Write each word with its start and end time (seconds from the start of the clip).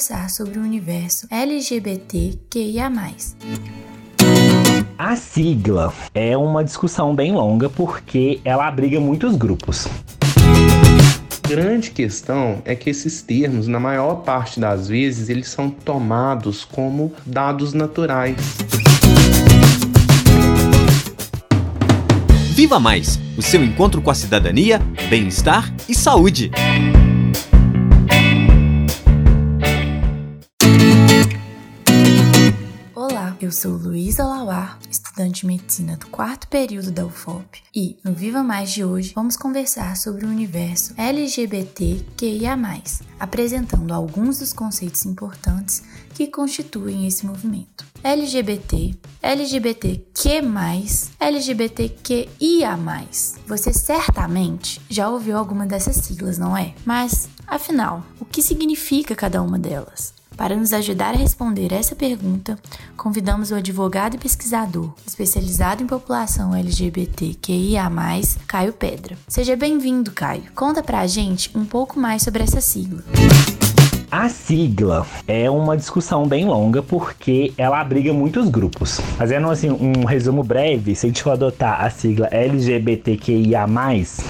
conversar 0.00 0.30
sobre 0.30 0.58
o 0.58 0.62
universo 0.62 1.26
LGBTQIA. 1.30 2.90
A 4.96 5.14
sigla 5.14 5.92
é 6.14 6.34
uma 6.34 6.64
discussão 6.64 7.14
bem 7.14 7.32
longa 7.32 7.68
porque 7.68 8.40
ela 8.42 8.66
abriga 8.66 8.98
muitos 8.98 9.36
grupos. 9.36 9.86
Grande 11.46 11.90
questão 11.90 12.62
é 12.64 12.74
que 12.74 12.88
esses 12.88 13.20
termos, 13.20 13.66
na 13.66 13.78
maior 13.78 14.22
parte 14.22 14.58
das 14.58 14.88
vezes, 14.88 15.28
eles 15.28 15.48
são 15.48 15.68
tomados 15.68 16.64
como 16.64 17.12
dados 17.26 17.74
naturais. 17.74 18.38
Viva 22.54 22.80
Mais 22.80 23.18
o 23.36 23.42
seu 23.42 23.62
encontro 23.62 24.00
com 24.00 24.10
a 24.10 24.14
cidadania, 24.14 24.80
bem-estar 25.10 25.70
e 25.86 25.94
saúde. 25.94 26.50
Eu 33.50 33.54
sou 33.54 33.72
Luísa 33.72 34.22
Lauar, 34.22 34.78
estudante 34.88 35.40
de 35.40 35.48
medicina 35.48 35.96
do 35.96 36.06
quarto 36.06 36.46
período 36.46 36.92
da 36.92 37.04
UFOP, 37.04 37.60
e 37.74 37.98
no 38.04 38.12
Viva 38.12 38.44
Mais 38.44 38.70
de 38.70 38.84
hoje 38.84 39.12
vamos 39.12 39.36
conversar 39.36 39.96
sobre 39.96 40.24
o 40.24 40.28
universo 40.28 40.94
LGBTQIA, 40.96 42.56
apresentando 43.18 43.92
alguns 43.92 44.38
dos 44.38 44.52
conceitos 44.52 45.04
importantes 45.04 45.82
que 46.14 46.28
constituem 46.28 47.08
esse 47.08 47.26
movimento. 47.26 47.84
LGBT, 48.04 48.96
LGBTQ+, 49.20 50.42
LGBTQIA+. 51.18 52.78
Você 53.48 53.72
certamente 53.72 54.80
já 54.88 55.08
ouviu 55.08 55.36
alguma 55.36 55.66
dessas 55.66 55.96
siglas, 55.96 56.38
não 56.38 56.56
é? 56.56 56.72
Mas, 56.84 57.28
afinal, 57.48 58.06
o 58.20 58.24
que 58.24 58.42
significa 58.42 59.16
cada 59.16 59.42
uma 59.42 59.58
delas? 59.58 60.19
Para 60.40 60.56
nos 60.56 60.72
ajudar 60.72 61.12
a 61.12 61.18
responder 61.18 61.70
essa 61.70 61.94
pergunta, 61.94 62.58
convidamos 62.96 63.50
o 63.50 63.56
advogado 63.56 64.14
e 64.14 64.18
pesquisador 64.18 64.90
especializado 65.06 65.82
em 65.82 65.86
população 65.86 66.56
LGBTQIA, 66.56 67.82
Caio 68.46 68.72
Pedra. 68.72 69.18
Seja 69.28 69.54
bem-vindo, 69.54 70.12
Caio. 70.12 70.44
Conta 70.54 70.82
pra 70.82 71.06
gente 71.06 71.50
um 71.54 71.66
pouco 71.66 72.00
mais 72.00 72.22
sobre 72.22 72.42
essa 72.42 72.58
sigla. 72.62 73.04
A 74.10 74.30
sigla 74.30 75.06
é 75.28 75.50
uma 75.50 75.76
discussão 75.76 76.26
bem 76.26 76.46
longa 76.46 76.82
porque 76.82 77.52
ela 77.58 77.78
abriga 77.78 78.10
muitos 78.10 78.48
grupos. 78.48 78.98
Fazendo 79.18 79.50
assim 79.50 79.68
um 79.68 80.06
resumo 80.06 80.42
breve, 80.42 80.94
se 80.94 81.04
a 81.04 81.08
gente 81.10 81.22
for 81.22 81.32
adotar 81.32 81.84
a 81.84 81.90
sigla 81.90 82.28
LGBTQIA+, 82.28 83.66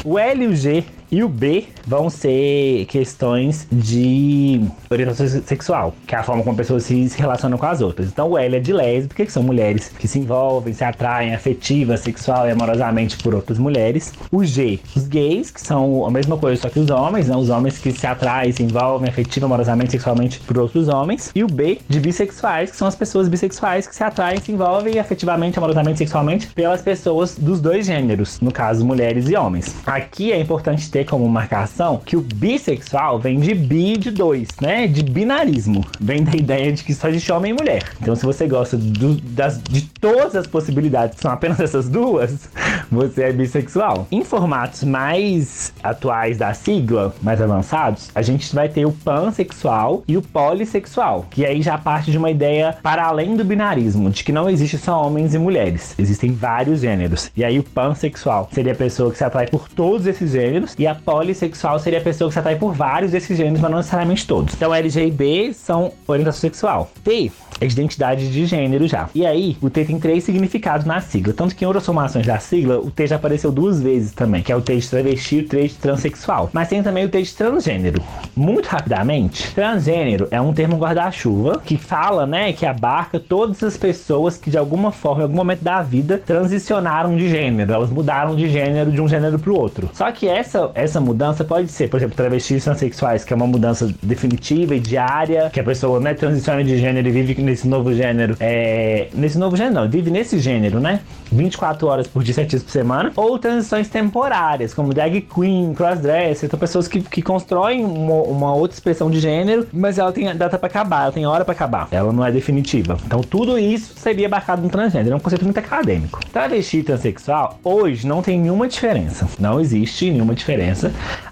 o 0.05 0.19
L 0.19 0.45
e 0.45 0.49
o 0.49 0.57
G 0.57 0.85
e 1.11 1.23
o 1.23 1.29
B 1.29 1.65
vão 1.87 2.09
ser 2.09 2.87
questões 2.87 3.67
de 3.71 4.61
orientação 4.89 5.27
sexual, 5.45 5.95
que 6.07 6.15
é 6.15 6.19
a 6.19 6.23
forma 6.23 6.43
como 6.43 6.57
pessoas 6.57 6.85
se 6.85 7.11
relacionam 7.17 7.59
com 7.59 7.67
as 7.67 7.81
outras. 7.81 8.09
Então 8.09 8.31
o 8.31 8.39
L 8.39 8.57
é 8.57 8.61
de 8.61 8.73
lésbica, 8.73 9.25
que 9.25 9.33
são 9.33 9.43
mulheres 9.43 9.91
que 9.99 10.07
se 10.07 10.19
envolvem, 10.19 10.73
se 10.73 10.85
atraem 10.85 11.35
afetiva, 11.35 11.97
sexual 11.97 12.47
e 12.47 12.51
amorosamente 12.51 13.17
por 13.19 13.35
outras 13.35 13.59
mulheres. 13.59 14.13
O 14.31 14.45
G, 14.45 14.79
os 14.95 15.07
gays, 15.07 15.51
que 15.51 15.61
são 15.61 16.07
a 16.07 16.11
mesma 16.11 16.37
coisa, 16.37 16.63
só 16.63 16.69
que 16.69 16.79
os 16.79 16.91
homens, 16.91 17.29
né? 17.29 17.37
Os 17.37 17.49
homens 17.49 17.79
que 17.79 17.93
se 17.93 18.07
atraem, 18.07 18.53
se 18.53 18.63
envolvem 18.63 19.09
afetiva, 19.09 19.47
amorosamente, 19.47 19.93
sexualmente 19.93 20.41
por 20.41 20.59
outros 20.59 20.89
homens. 20.89 21.31
E 21.35 21.43
o 21.43 21.47
B, 21.47 21.79
de 21.89 22.01
bissexuais, 22.01 22.71
que 22.71 22.77
são 22.77 22.87
as 22.87 22.95
pessoas 22.95 23.29
bissexuais 23.29 23.87
que 23.87 23.95
se 23.95 24.05
atraem, 24.05 24.41
se 24.41 24.53
envolvem 24.53 24.99
afetivamente, 24.99 25.59
amorosamente, 25.59 25.99
sexualmente 25.99 26.47
pelas 26.49 26.83
pessoas 26.83 27.37
dos 27.37 27.61
dois 27.61 27.87
gêneros, 27.87 28.41
no 28.41 28.53
caso, 28.53 28.85
mulheres 28.85 29.29
e 29.29 29.37
homens. 29.37 29.75
Aqui 29.87 30.33
é 30.33 30.39
importante 30.39 30.91
ter 30.91 31.00
como 31.05 31.29
marcação 31.29 32.01
que 32.05 32.17
o 32.17 32.21
bissexual 32.21 33.19
vem 33.19 33.39
de 33.41 33.55
bi 33.55 33.97
de 33.97 34.11
dois, 34.11 34.49
né? 34.61 34.87
De 34.87 35.03
binarismo. 35.03 35.85
Vem 36.01 36.23
da 36.23 36.35
ideia 36.35 36.73
de 36.73 36.85
que 36.85 36.95
só 36.95 37.09
existe 37.09 37.33
homem 37.33 37.53
e 37.53 37.55
mulher. 37.55 37.85
Então, 38.01 38.15
se 38.15 38.25
você 38.25 38.47
gosta 38.47 38.77
do, 38.77 39.15
das, 39.21 39.61
de 39.63 39.83
todas 39.83 40.35
as 40.37 40.47
possibilidades 40.47 41.17
que 41.17 41.23
são 41.23 41.31
apenas 41.31 41.61
essas 41.61 41.89
duas, 41.89 42.49
você 42.91 43.25
é 43.25 43.33
bissexual. 43.33 44.07
Em 44.11 44.25
formatos 44.25 44.85
mais 44.85 45.73
atuais 45.83 46.39
da 46.39 46.53
sigla, 46.55 47.15
mais 47.23 47.41
avançados, 47.41 48.11
a 48.15 48.23
gente 48.23 48.55
vai 48.55 48.69
ter 48.69 48.87
o 48.87 48.93
pansexual 48.93 50.03
e 50.07 50.17
o 50.17 50.23
polissexual, 50.23 51.27
que 51.31 51.45
aí 51.45 51.63
já 51.63 51.79
parte 51.79 52.11
de 52.11 52.19
uma 52.19 52.31
ideia 52.31 52.77
para 52.83 53.05
além 53.05 53.37
do 53.37 53.45
binarismo, 53.45 54.11
de 54.11 54.25
que 54.25 54.33
não 54.33 54.49
existe 54.49 54.79
só 54.79 55.07
homens 55.07 55.35
e 55.35 55.39
mulheres, 55.39 55.95
existem 55.99 56.33
vários 56.33 56.81
gêneros. 56.81 57.31
E 57.37 57.45
aí 57.45 57.59
o 57.59 57.65
pansexual 57.65 58.49
seria 58.53 58.73
a 58.73 58.77
pessoa 58.77 59.11
que 59.11 59.19
se 59.19 59.25
atrai 59.25 59.47
por 59.47 59.69
todos 59.69 60.07
esses 60.07 60.33
gêneros 60.33 60.75
e 60.79 60.87
a 60.91 60.95
polissexual 60.95 61.79
seria 61.79 61.99
a 61.99 62.03
pessoa 62.03 62.29
que 62.29 62.35
se 62.35 62.39
atrai 62.39 62.57
por 62.57 62.73
vários 62.73 63.13
desses 63.13 63.37
gêneros, 63.37 63.61
mas 63.61 63.71
não 63.71 63.79
necessariamente 63.79 64.27
todos. 64.27 64.55
Então 64.55 64.75
L, 64.75 64.89
e 64.89 65.11
B 65.11 65.53
são 65.53 65.93
orientação 66.07 66.41
sexual. 66.41 66.91
T 67.05 67.31
é 67.61 67.67
de 67.67 67.75
identidade 67.75 68.33
de 68.33 68.47
gênero 68.47 68.89
já. 68.89 69.09
E 69.15 69.27
aí, 69.27 69.57
o 69.61 69.69
T 69.69 69.85
tem 69.85 70.01
três 70.01 70.25
significados 70.25 70.87
na 70.87 71.01
sigla. 71.01 71.35
Tanto 71.35 71.55
que 71.55 71.65
em 71.65 71.67
outras 71.67 71.85
formações 71.85 72.27
da 72.27 72.39
sigla, 72.39 72.79
o 72.79 72.91
T 72.91 73.07
já 73.07 73.17
apareceu 73.17 73.53
duas 73.53 73.83
vezes 73.83 74.13
também, 74.13 74.43
que 74.43 74.51
é 74.51 74.57
o 74.57 74.63
T 74.63 74.77
de 74.77 74.89
travesti 74.89 75.37
e 75.37 75.41
o 75.41 75.49
T 75.49 75.69
de 75.69 75.75
transexual. 75.75 76.49
Mas 76.53 76.69
tem 76.69 76.83
também 76.83 77.05
o 77.05 77.09
T 77.09 77.21
de 77.23 77.35
transgênero. 77.35 78.03
Muito 78.35 78.67
rapidamente, 78.67 79.55
transgênero 79.55 80.27
é 80.31 80.41
um 80.41 80.55
termo 80.55 80.77
guarda-chuva 80.77 81.61
que 81.63 81.77
fala, 81.77 82.27
né, 82.27 82.53
que 82.53 82.65
abarca 82.65 83.21
todas 83.21 83.63
as 83.63 83.77
pessoas 83.77 84.39
que 84.39 84.51
de 84.51 84.57
alguma 84.57 84.91
forma, 84.91 85.21
em 85.21 85.25
algum 85.25 85.37
momento 85.37 85.63
da 85.63 85.83
vida, 85.83 86.17
transicionaram 86.17 87.15
de 87.17 87.29
gênero. 87.29 87.73
Elas 87.73 87.91
mudaram 87.91 88.35
de 88.35 88.49
gênero 88.49 88.91
de 88.91 89.01
um 89.01 89.09
gênero 89.09 89.39
para 89.39 89.51
o 89.51 89.59
outro. 89.59 89.91
Só 89.93 90.11
que 90.11 90.27
essa, 90.27 90.71
essa 90.83 91.01
mudança 91.01 91.45
pode 91.45 91.69
ser, 91.69 91.89
por 91.89 91.99
exemplo, 91.99 92.17
travestis 92.17 92.65
transexuais, 92.65 93.25
que 93.25 93.33
é 93.33 93.37
uma 93.37 93.47
mudança 93.47 93.93
definitiva 94.03 94.75
e 94.75 94.81
diária, 94.81 95.51
que 95.51 95.61
a 95.61 95.65
pessoa, 95.65 96.01
né, 96.01 96.15
transiciona 96.15 96.65
de 96.65 96.79
gênero 96.79 97.07
e 97.07 97.11
vive 97.11 97.41
nesse 97.43 97.69
novo 97.69 97.93
gênero, 97.93 98.37
é, 98.41 99.09
nesse 99.15 99.39
novo 99.39 99.57
gênero 99.57 99.75
não, 99.75 99.89
vive 99.89 100.11
nesse 100.11 100.39
gênero, 100.39 100.81
né? 100.81 101.01
24 101.33 101.87
horas 101.87 102.07
por 102.07 102.23
dia, 102.23 102.35
7 102.35 102.49
dias 102.49 102.63
por 102.63 102.71
semana, 102.71 103.13
ou 103.15 103.39
transições 103.39 103.89
temporárias, 103.89 104.75
como 104.75 104.93
drag 104.93 105.21
queen, 105.21 105.73
crossdresser, 105.75 106.47
então 106.47 106.59
pessoas 106.59 106.89
que, 106.89 107.01
que 107.01 107.23
constroem 107.23 107.85
uma, 107.85 108.23
uma, 108.23 108.55
outra 108.55 108.75
expressão 108.75 109.11
de 109.11 109.21
gênero, 109.21 109.67
mas 109.73 109.99
ela 109.99 110.13
tem 110.13 110.35
data 110.35 110.59
para 110.59 110.67
acabar, 110.67 111.03
ela 111.05 111.13
tem 111.13 111.27
hora 111.27 111.45
para 111.45 111.53
acabar, 111.53 111.89
ela 111.91 112.13
não 112.13 112.25
é 112.25 112.33
definitiva. 112.33 112.99
Então 113.07 113.21
tudo 113.21 113.59
isso 113.59 113.95
seria 113.97 114.27
abarcado 114.27 114.63
no 114.63 114.69
transgênero, 114.69 115.13
é 115.13 115.17
um 115.17 115.21
conceito 115.21 115.45
muito 115.45 115.59
acadêmico. 115.59 116.21
Travesti 116.33 116.83
transexual, 116.83 117.59
hoje 117.63 118.07
não 118.07 118.23
tem 118.23 118.39
nenhuma 118.39 118.67
diferença, 118.67 119.29
não 119.39 119.61
existe 119.61 120.11
nenhuma 120.11 120.35
diferença. 120.35 120.70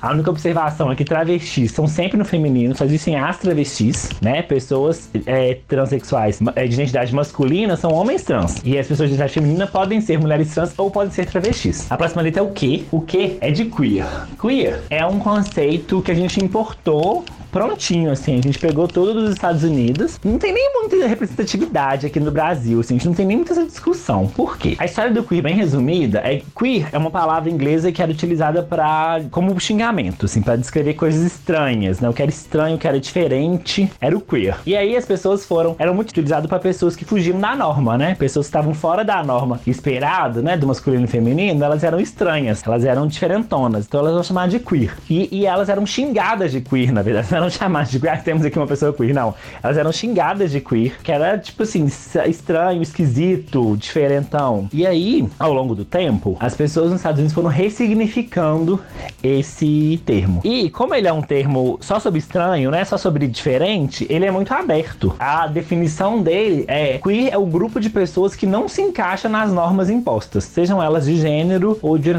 A 0.00 0.12
única 0.12 0.30
observação 0.30 0.90
é 0.90 0.96
que 0.96 1.04
travestis 1.04 1.72
são 1.72 1.86
sempre 1.86 2.16
no 2.16 2.24
feminino, 2.24 2.76
só 2.76 2.84
existem 2.84 3.16
as 3.16 3.38
travestis, 3.38 4.10
né? 4.20 4.42
Pessoas 4.42 5.10
é, 5.26 5.58
transexuais 5.66 5.98
sexuais 6.08 6.38
é, 6.54 6.66
de 6.66 6.74
identidade 6.74 7.14
masculina 7.14 7.76
são 7.76 7.92
homens 7.92 8.22
trans. 8.22 8.60
E 8.64 8.78
as 8.78 8.86
pessoas 8.86 9.08
de 9.08 9.14
identidade 9.14 9.34
feminina 9.34 9.66
podem 9.66 10.00
ser 10.00 10.18
mulheres 10.18 10.54
trans 10.54 10.72
ou 10.76 10.90
podem 10.90 11.12
ser 11.12 11.26
travestis. 11.26 11.90
A 11.90 11.96
próxima 11.96 12.22
letra 12.22 12.40
é 12.40 12.42
o 12.42 12.50
que? 12.50 12.86
O 12.90 13.00
que 13.00 13.36
é 13.40 13.50
de 13.50 13.66
queer. 13.66 14.06
Queer 14.40 14.80
é 14.90 15.04
um 15.04 15.18
conceito 15.18 16.00
que 16.02 16.10
a 16.10 16.14
gente 16.14 16.42
importou 16.42 17.24
prontinho, 17.50 18.10
assim. 18.10 18.38
A 18.38 18.42
gente 18.42 18.58
pegou 18.58 18.86
todo 18.86 19.14
dos 19.14 19.32
Estados 19.32 19.62
Unidos. 19.62 20.18
Não 20.24 20.38
tem 20.38 20.52
nem 20.52 20.72
muita 20.74 21.06
representatividade 21.06 22.06
aqui 22.06 22.20
no 22.20 22.30
Brasil, 22.30 22.80
assim. 22.80 22.94
A 22.94 22.98
gente 22.98 23.06
não 23.06 23.14
tem 23.14 23.26
nem 23.26 23.36
muita 23.36 23.54
discussão. 23.64 24.26
Por 24.28 24.56
quê? 24.56 24.76
A 24.78 24.84
história 24.84 25.12
do 25.12 25.22
queer, 25.22 25.42
bem 25.42 25.54
resumida, 25.54 26.20
é 26.20 26.42
queer 26.56 26.88
é 26.92 26.98
uma 26.98 27.10
palavra 27.10 27.50
inglesa 27.50 27.90
que 27.90 28.02
era 28.02 28.10
utilizada 28.10 28.62
para 28.62 29.20
como 29.30 29.58
xingamento, 29.60 30.26
assim, 30.26 30.42
para 30.42 30.56
descrever 30.56 30.94
coisas 30.94 31.22
estranhas, 31.24 32.00
né? 32.00 32.08
O 32.08 32.12
que 32.12 32.22
era 32.22 32.30
estranho, 32.30 32.76
o 32.76 32.78
que 32.78 32.86
era 32.86 33.00
diferente, 33.00 33.90
era 34.00 34.16
o 34.16 34.20
queer. 34.20 34.56
E 34.66 34.76
aí 34.76 34.96
as 34.96 35.04
pessoas 35.04 35.44
foram, 35.44 35.76
eram 35.78 35.94
muito 35.94 36.10
utilizado 36.10 36.48
para 36.48 36.58
pessoas 36.58 36.96
que 36.96 37.04
fugiam 37.04 37.38
da 37.38 37.54
norma, 37.54 37.96
né? 37.96 38.14
Pessoas 38.14 38.46
que 38.46 38.50
estavam 38.50 38.74
fora 38.74 39.04
da 39.04 39.22
norma 39.22 39.60
esperado, 39.66 40.42
né? 40.42 40.56
Do 40.56 40.66
masculino 40.66 41.04
e 41.04 41.08
feminino, 41.08 41.64
elas 41.64 41.84
eram 41.84 42.00
estranhas, 42.00 42.62
elas 42.66 42.84
eram 42.84 43.06
diferentonas. 43.06 43.86
Então 43.86 44.00
elas 44.00 44.12
eram 44.12 44.22
chamadas 44.22 44.52
de 44.52 44.60
queer. 44.60 44.96
E, 45.08 45.28
e 45.30 45.46
elas 45.46 45.68
eram 45.68 45.86
xingadas 45.86 46.52
de 46.52 46.60
queer, 46.60 46.92
na 46.92 47.02
verdade 47.02 47.28
eram 47.38 47.50
chamadas 47.50 47.90
de 47.90 47.98
queer, 47.98 48.14
ah, 48.14 48.16
temos 48.16 48.44
aqui 48.44 48.58
uma 48.58 48.66
pessoa 48.66 48.92
queer, 48.92 49.14
não. 49.14 49.34
Elas 49.62 49.76
eram 49.76 49.92
xingadas 49.92 50.50
de 50.50 50.60
queer, 50.60 50.98
que 51.02 51.10
era 51.10 51.38
tipo 51.38 51.62
assim, 51.62 51.86
estranho, 52.26 52.82
esquisito, 52.82 53.76
diferentão. 53.76 54.68
E 54.72 54.86
aí, 54.86 55.28
ao 55.38 55.52
longo 55.52 55.74
do 55.74 55.84
tempo, 55.84 56.36
as 56.40 56.54
pessoas 56.54 56.90
nos 56.90 57.00
Estados 57.00 57.18
Unidos 57.18 57.34
foram 57.34 57.48
ressignificando 57.48 58.80
esse 59.22 60.00
termo. 60.04 60.40
E 60.44 60.70
como 60.70 60.94
ele 60.94 61.08
é 61.08 61.12
um 61.12 61.22
termo 61.22 61.78
só 61.80 61.98
sobre 61.98 62.18
estranho, 62.18 62.70
né, 62.70 62.84
só 62.84 62.98
sobre 62.98 63.26
diferente, 63.26 64.06
ele 64.10 64.26
é 64.26 64.30
muito 64.30 64.52
aberto. 64.52 65.14
A 65.18 65.46
definição 65.46 66.22
dele 66.22 66.64
é 66.68 66.98
queer 66.98 67.32
é 67.32 67.38
o 67.38 67.46
grupo 67.46 67.80
de 67.80 67.90
pessoas 67.90 68.34
que 68.34 68.46
não 68.46 68.68
se 68.68 68.82
encaixa 68.82 69.28
nas 69.28 69.52
normas 69.52 69.90
impostas, 69.90 70.44
sejam 70.44 70.82
elas 70.82 71.06
de 71.06 71.16
gênero 71.16 71.78
ou 71.82 71.96
de 71.98 72.10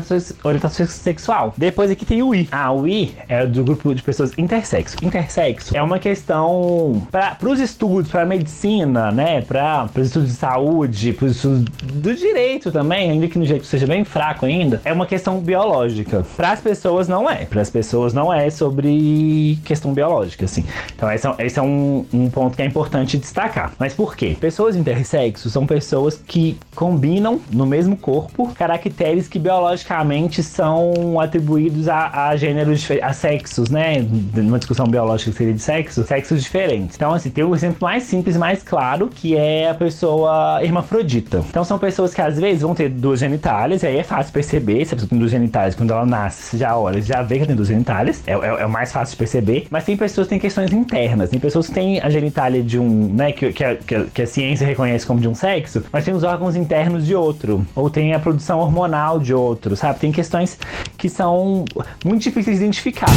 orientação 0.43 0.85
sexual. 0.87 1.53
Depois 1.57 1.91
aqui 1.91 2.05
tem 2.05 2.21
o 2.23 2.33
I. 2.33 2.47
Ah, 2.51 2.71
o 2.71 2.87
I 2.87 3.15
é 3.27 3.45
do 3.45 3.63
grupo 3.63 3.93
de 3.93 4.01
pessoas 4.01 4.31
intersexo 4.37 4.97
intersexo 5.09 5.75
é 5.75 5.81
uma 5.81 5.99
questão 5.99 7.05
para 7.11 7.37
os 7.43 7.59
estudos, 7.59 8.09
para 8.09 8.25
medicina, 8.25 9.11
né? 9.11 9.41
Para 9.41 9.89
os 9.95 10.07
estudos 10.07 10.29
de 10.29 10.35
saúde, 10.35 11.13
para 11.13 11.25
os 11.25 11.35
estudos 11.35 11.65
do 11.81 12.15
direito 12.15 12.71
também, 12.71 13.11
ainda 13.11 13.27
que 13.27 13.37
no 13.37 13.45
direito 13.45 13.65
seja 13.65 13.87
bem 13.87 14.05
fraco 14.05 14.45
ainda, 14.45 14.81
é 14.85 14.93
uma 14.93 15.05
questão 15.05 15.39
biológica. 15.39 16.25
Para 16.37 16.51
as 16.51 16.61
pessoas 16.61 17.07
não 17.07 17.29
é. 17.29 17.45
Para 17.45 17.61
as 17.61 17.69
pessoas 17.69 18.13
não 18.13 18.31
é 18.31 18.49
sobre 18.49 19.59
questão 19.65 19.93
biológica, 19.93 20.45
assim. 20.45 20.63
Então 20.95 21.11
esse 21.11 21.27
é, 21.27 21.35
esse 21.39 21.59
é 21.59 21.61
um, 21.61 22.05
um, 22.13 22.29
ponto 22.29 22.55
que 22.55 22.61
é 22.61 22.65
importante 22.65 23.17
destacar. 23.17 23.73
Mas 23.79 23.93
por 23.93 24.15
quê? 24.15 24.37
Pessoas 24.39 24.75
intersexos 24.75 25.51
são 25.51 25.65
pessoas 25.65 26.21
que 26.27 26.57
combinam 26.75 27.41
no 27.51 27.65
mesmo 27.65 27.97
corpo 27.97 28.53
caracteres 28.53 29.27
que 29.27 29.39
biologicamente 29.39 30.43
são 30.43 31.19
atribuídos 31.19 31.87
a, 31.87 32.27
a 32.29 32.35
gêneros, 32.35 32.87
a 33.01 33.13
sexos, 33.13 33.69
né? 33.69 34.05
Numa 34.35 34.59
discussão 34.59 34.85
biológica 34.85 34.98
que 35.17 35.31
seria 35.31 35.53
de 35.53 35.61
sexo, 35.61 36.03
sexos 36.03 36.43
diferentes. 36.43 36.95
Então, 36.95 37.13
assim, 37.13 37.29
tem 37.29 37.43
um 37.43 37.55
exemplo 37.55 37.77
mais 37.81 38.03
simples, 38.03 38.37
mais 38.37 38.63
claro, 38.63 39.07
que 39.07 39.35
é 39.35 39.69
a 39.69 39.73
pessoa 39.73 40.59
hermafrodita. 40.61 41.43
Então, 41.49 41.63
são 41.63 41.79
pessoas 41.79 42.13
que 42.13 42.21
às 42.21 42.39
vezes 42.39 42.61
vão 42.61 42.75
ter 42.75 42.89
duas 42.89 43.19
genitálias, 43.19 43.83
e 43.83 43.87
aí 43.87 43.97
é 43.97 44.03
fácil 44.03 44.31
perceber 44.33 44.85
se 44.85 44.93
a 44.93 44.95
pessoa 44.95 45.09
tem 45.09 45.19
duas 45.19 45.31
genitálias 45.31 45.75
quando 45.75 45.91
ela 45.91 46.05
nasce, 46.05 46.57
já 46.57 46.77
olha, 46.77 47.01
já 47.01 47.21
vê 47.21 47.39
que 47.39 47.45
tem 47.47 47.55
duas 47.55 47.67
genitálias, 47.67 48.21
é, 48.25 48.33
é, 48.33 48.35
é, 48.35 48.65
o 48.65 48.69
mais 48.69 48.91
fácil 48.91 49.13
de 49.13 49.17
perceber. 49.17 49.67
Mas 49.69 49.83
tem 49.83 49.95
pessoas 49.95 50.27
que 50.27 50.31
têm 50.31 50.39
questões 50.39 50.71
internas, 50.71 51.29
tem 51.29 51.39
pessoas 51.39 51.67
que 51.67 51.73
têm 51.73 51.99
a 51.99 52.09
genitália 52.09 52.61
de 52.61 52.79
um, 52.79 53.13
né, 53.13 53.31
que, 53.31 53.51
que, 53.53 53.63
a, 53.63 53.75
que 53.75 54.21
a 54.21 54.27
ciência 54.27 54.65
reconhece 54.65 55.05
como 55.05 55.19
de 55.19 55.27
um 55.27 55.35
sexo, 55.35 55.83
mas 55.91 56.05
tem 56.05 56.13
os 56.13 56.23
órgãos 56.23 56.55
internos 56.55 57.05
de 57.05 57.15
outro, 57.15 57.65
ou 57.75 57.89
tem 57.89 58.13
a 58.13 58.19
produção 58.19 58.59
hormonal 58.59 59.19
de 59.19 59.33
outro, 59.33 59.75
sabe? 59.75 59.99
Tem 59.99 60.11
questões 60.11 60.57
que 60.97 61.09
são 61.09 61.65
muito 62.03 62.23
difíceis 62.23 62.57
de 62.57 62.63
identificar. 62.63 63.09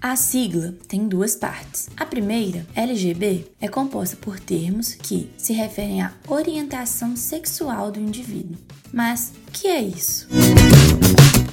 A 0.00 0.14
sigla 0.14 0.74
tem 0.86 1.08
duas 1.08 1.34
partes. 1.34 1.88
A 1.96 2.04
primeira, 2.04 2.66
LGB, 2.74 3.46
é 3.60 3.66
composta 3.66 4.16
por 4.16 4.38
termos 4.38 4.94
que 4.94 5.30
se 5.38 5.52
referem 5.52 6.02
à 6.02 6.12
orientação 6.28 7.16
sexual 7.16 7.90
do 7.90 7.98
indivíduo. 7.98 8.56
Mas 8.92 9.32
o 9.48 9.50
que 9.50 9.66
é 9.68 9.80
isso? 9.80 10.28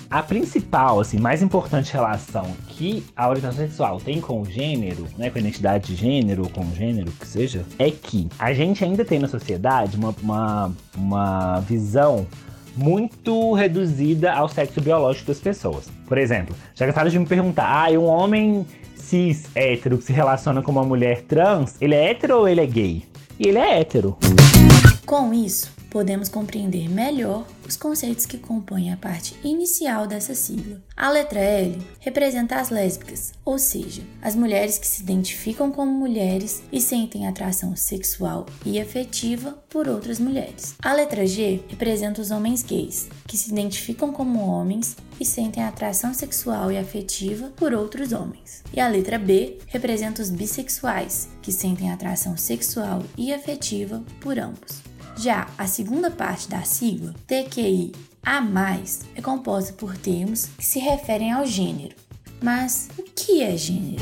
A 0.10 0.22
principal, 0.22 1.00
assim, 1.00 1.18
mais 1.18 1.42
importante 1.42 1.94
relação 1.94 2.56
que 2.68 3.04
a 3.16 3.28
orientação 3.28 3.66
sexual 3.66 4.00
tem 4.00 4.22
com 4.22 4.42
o 4.42 4.45
gênero, 4.45 5.07
né, 5.18 5.30
com 5.30 5.38
a 5.38 5.42
identidade 5.42 5.88
de 5.88 5.95
gênero 5.95 6.44
ou 6.44 6.50
com 6.50 6.62
o 6.62 6.75
gênero 6.75 7.12
que 7.13 7.25
seja, 7.25 7.66
é 7.80 7.90
que 7.90 8.30
a 8.38 8.54
gente 8.54 8.84
ainda 8.84 9.04
tem 9.04 9.18
na 9.19 9.28
sociedade 9.28 9.98
uma, 9.98 10.13
uma, 10.22 10.72
uma 10.95 11.60
visão 11.62 12.28
muito 12.75 13.53
reduzida 13.53 14.33
ao 14.33 14.47
sexo 14.49 14.81
biológico 14.81 15.27
das 15.27 15.39
pessoas. 15.39 15.89
Por 16.07 16.17
exemplo, 16.17 16.55
já 16.75 16.85
gostaram 16.85 17.09
de 17.09 17.19
me 17.19 17.25
perguntar, 17.25 17.87
ah, 17.87 17.91
um 17.91 18.05
homem 18.05 18.65
cis 18.95 19.49
hétero 19.55 19.97
que 19.97 20.05
se 20.05 20.13
relaciona 20.13 20.61
com 20.61 20.71
uma 20.71 20.83
mulher 20.83 21.21
trans, 21.23 21.75
ele 21.81 21.95
é 21.95 22.11
hétero 22.11 22.37
ou 22.37 22.47
ele 22.47 22.61
é 22.61 22.65
gay? 22.65 23.03
E 23.39 23.47
ele 23.47 23.57
é 23.57 23.79
hétero. 23.79 24.17
Com 25.05 25.33
isso, 25.33 25.71
podemos 25.94 26.28
compreender 26.28 26.90
melhor 26.90 27.45
os 27.68 27.78
conceitos 27.78 28.25
que 28.25 28.40
compõem 28.40 28.92
a 28.92 28.98
parte 28.98 29.36
inicial 29.44 30.07
dessa 30.07 30.34
sigla. 30.34 30.81
A 30.98 31.12
letra 31.12 31.40
L 31.40 31.78
representa 32.00 32.56
as 32.56 32.72
lésbicas, 32.72 33.31
ou 33.45 33.60
seja, 33.60 34.01
as 34.19 34.36
mulheres 34.36 34.80
que 34.80 34.88
se 34.88 35.04
identificam 35.04 35.72
como 35.72 35.92
mulheres 35.92 36.63
e 36.72 36.81
sentem 36.81 37.28
atração 37.28 37.75
sexual 37.75 38.48
e 38.66 38.81
afetiva 38.81 39.51
por 39.69 39.88
outras 39.88 40.18
mulheres. 40.18 40.74
A 40.81 40.94
letra 40.94 41.28
G 41.28 41.62
representa 41.68 42.22
os 42.22 42.31
homens 42.31 42.63
gays, 42.63 43.07
que 43.28 43.38
se 43.38 43.51
identificam 43.51 44.12
como 44.12 44.48
homens 44.48 44.98
e 45.19 45.25
sentem 45.25 45.63
atração 45.63 46.12
sexual 46.12 46.72
e 46.72 46.78
afetiva 46.78 47.51
por 47.56 47.72
outros 47.72 48.13
homens. 48.13 48.63
E 48.74 48.80
a 48.80 48.88
letra 48.88 49.19
B 49.19 49.60
representa 49.68 50.24
os 50.24 50.31
bissexuais, 50.31 51.30
que 51.44 51.51
sentem 51.51 51.92
atração 51.92 52.36
sexual 52.36 53.04
e 53.16 53.31
afetiva 53.31 54.04
por 54.19 54.40
ambos. 54.40 54.81
Já 55.18 55.48
a 55.57 55.68
segunda 55.68 56.10
parte 56.10 56.50
da 56.50 56.63
sigla, 56.63 57.13
TQI 57.27 57.92
a 58.25 58.42
mais, 58.42 59.01
é 59.15 59.21
composta 59.21 59.74
por 59.74 59.98
termos 59.98 60.45
que 60.57 60.65
se 60.65 60.80
referem 60.80 61.31
ao 61.31 61.45
gênero. 61.45 61.95
Mas 62.42 62.89
o 62.98 63.04
que 63.04 63.42
é 63.42 63.56
gênero? 63.56 64.01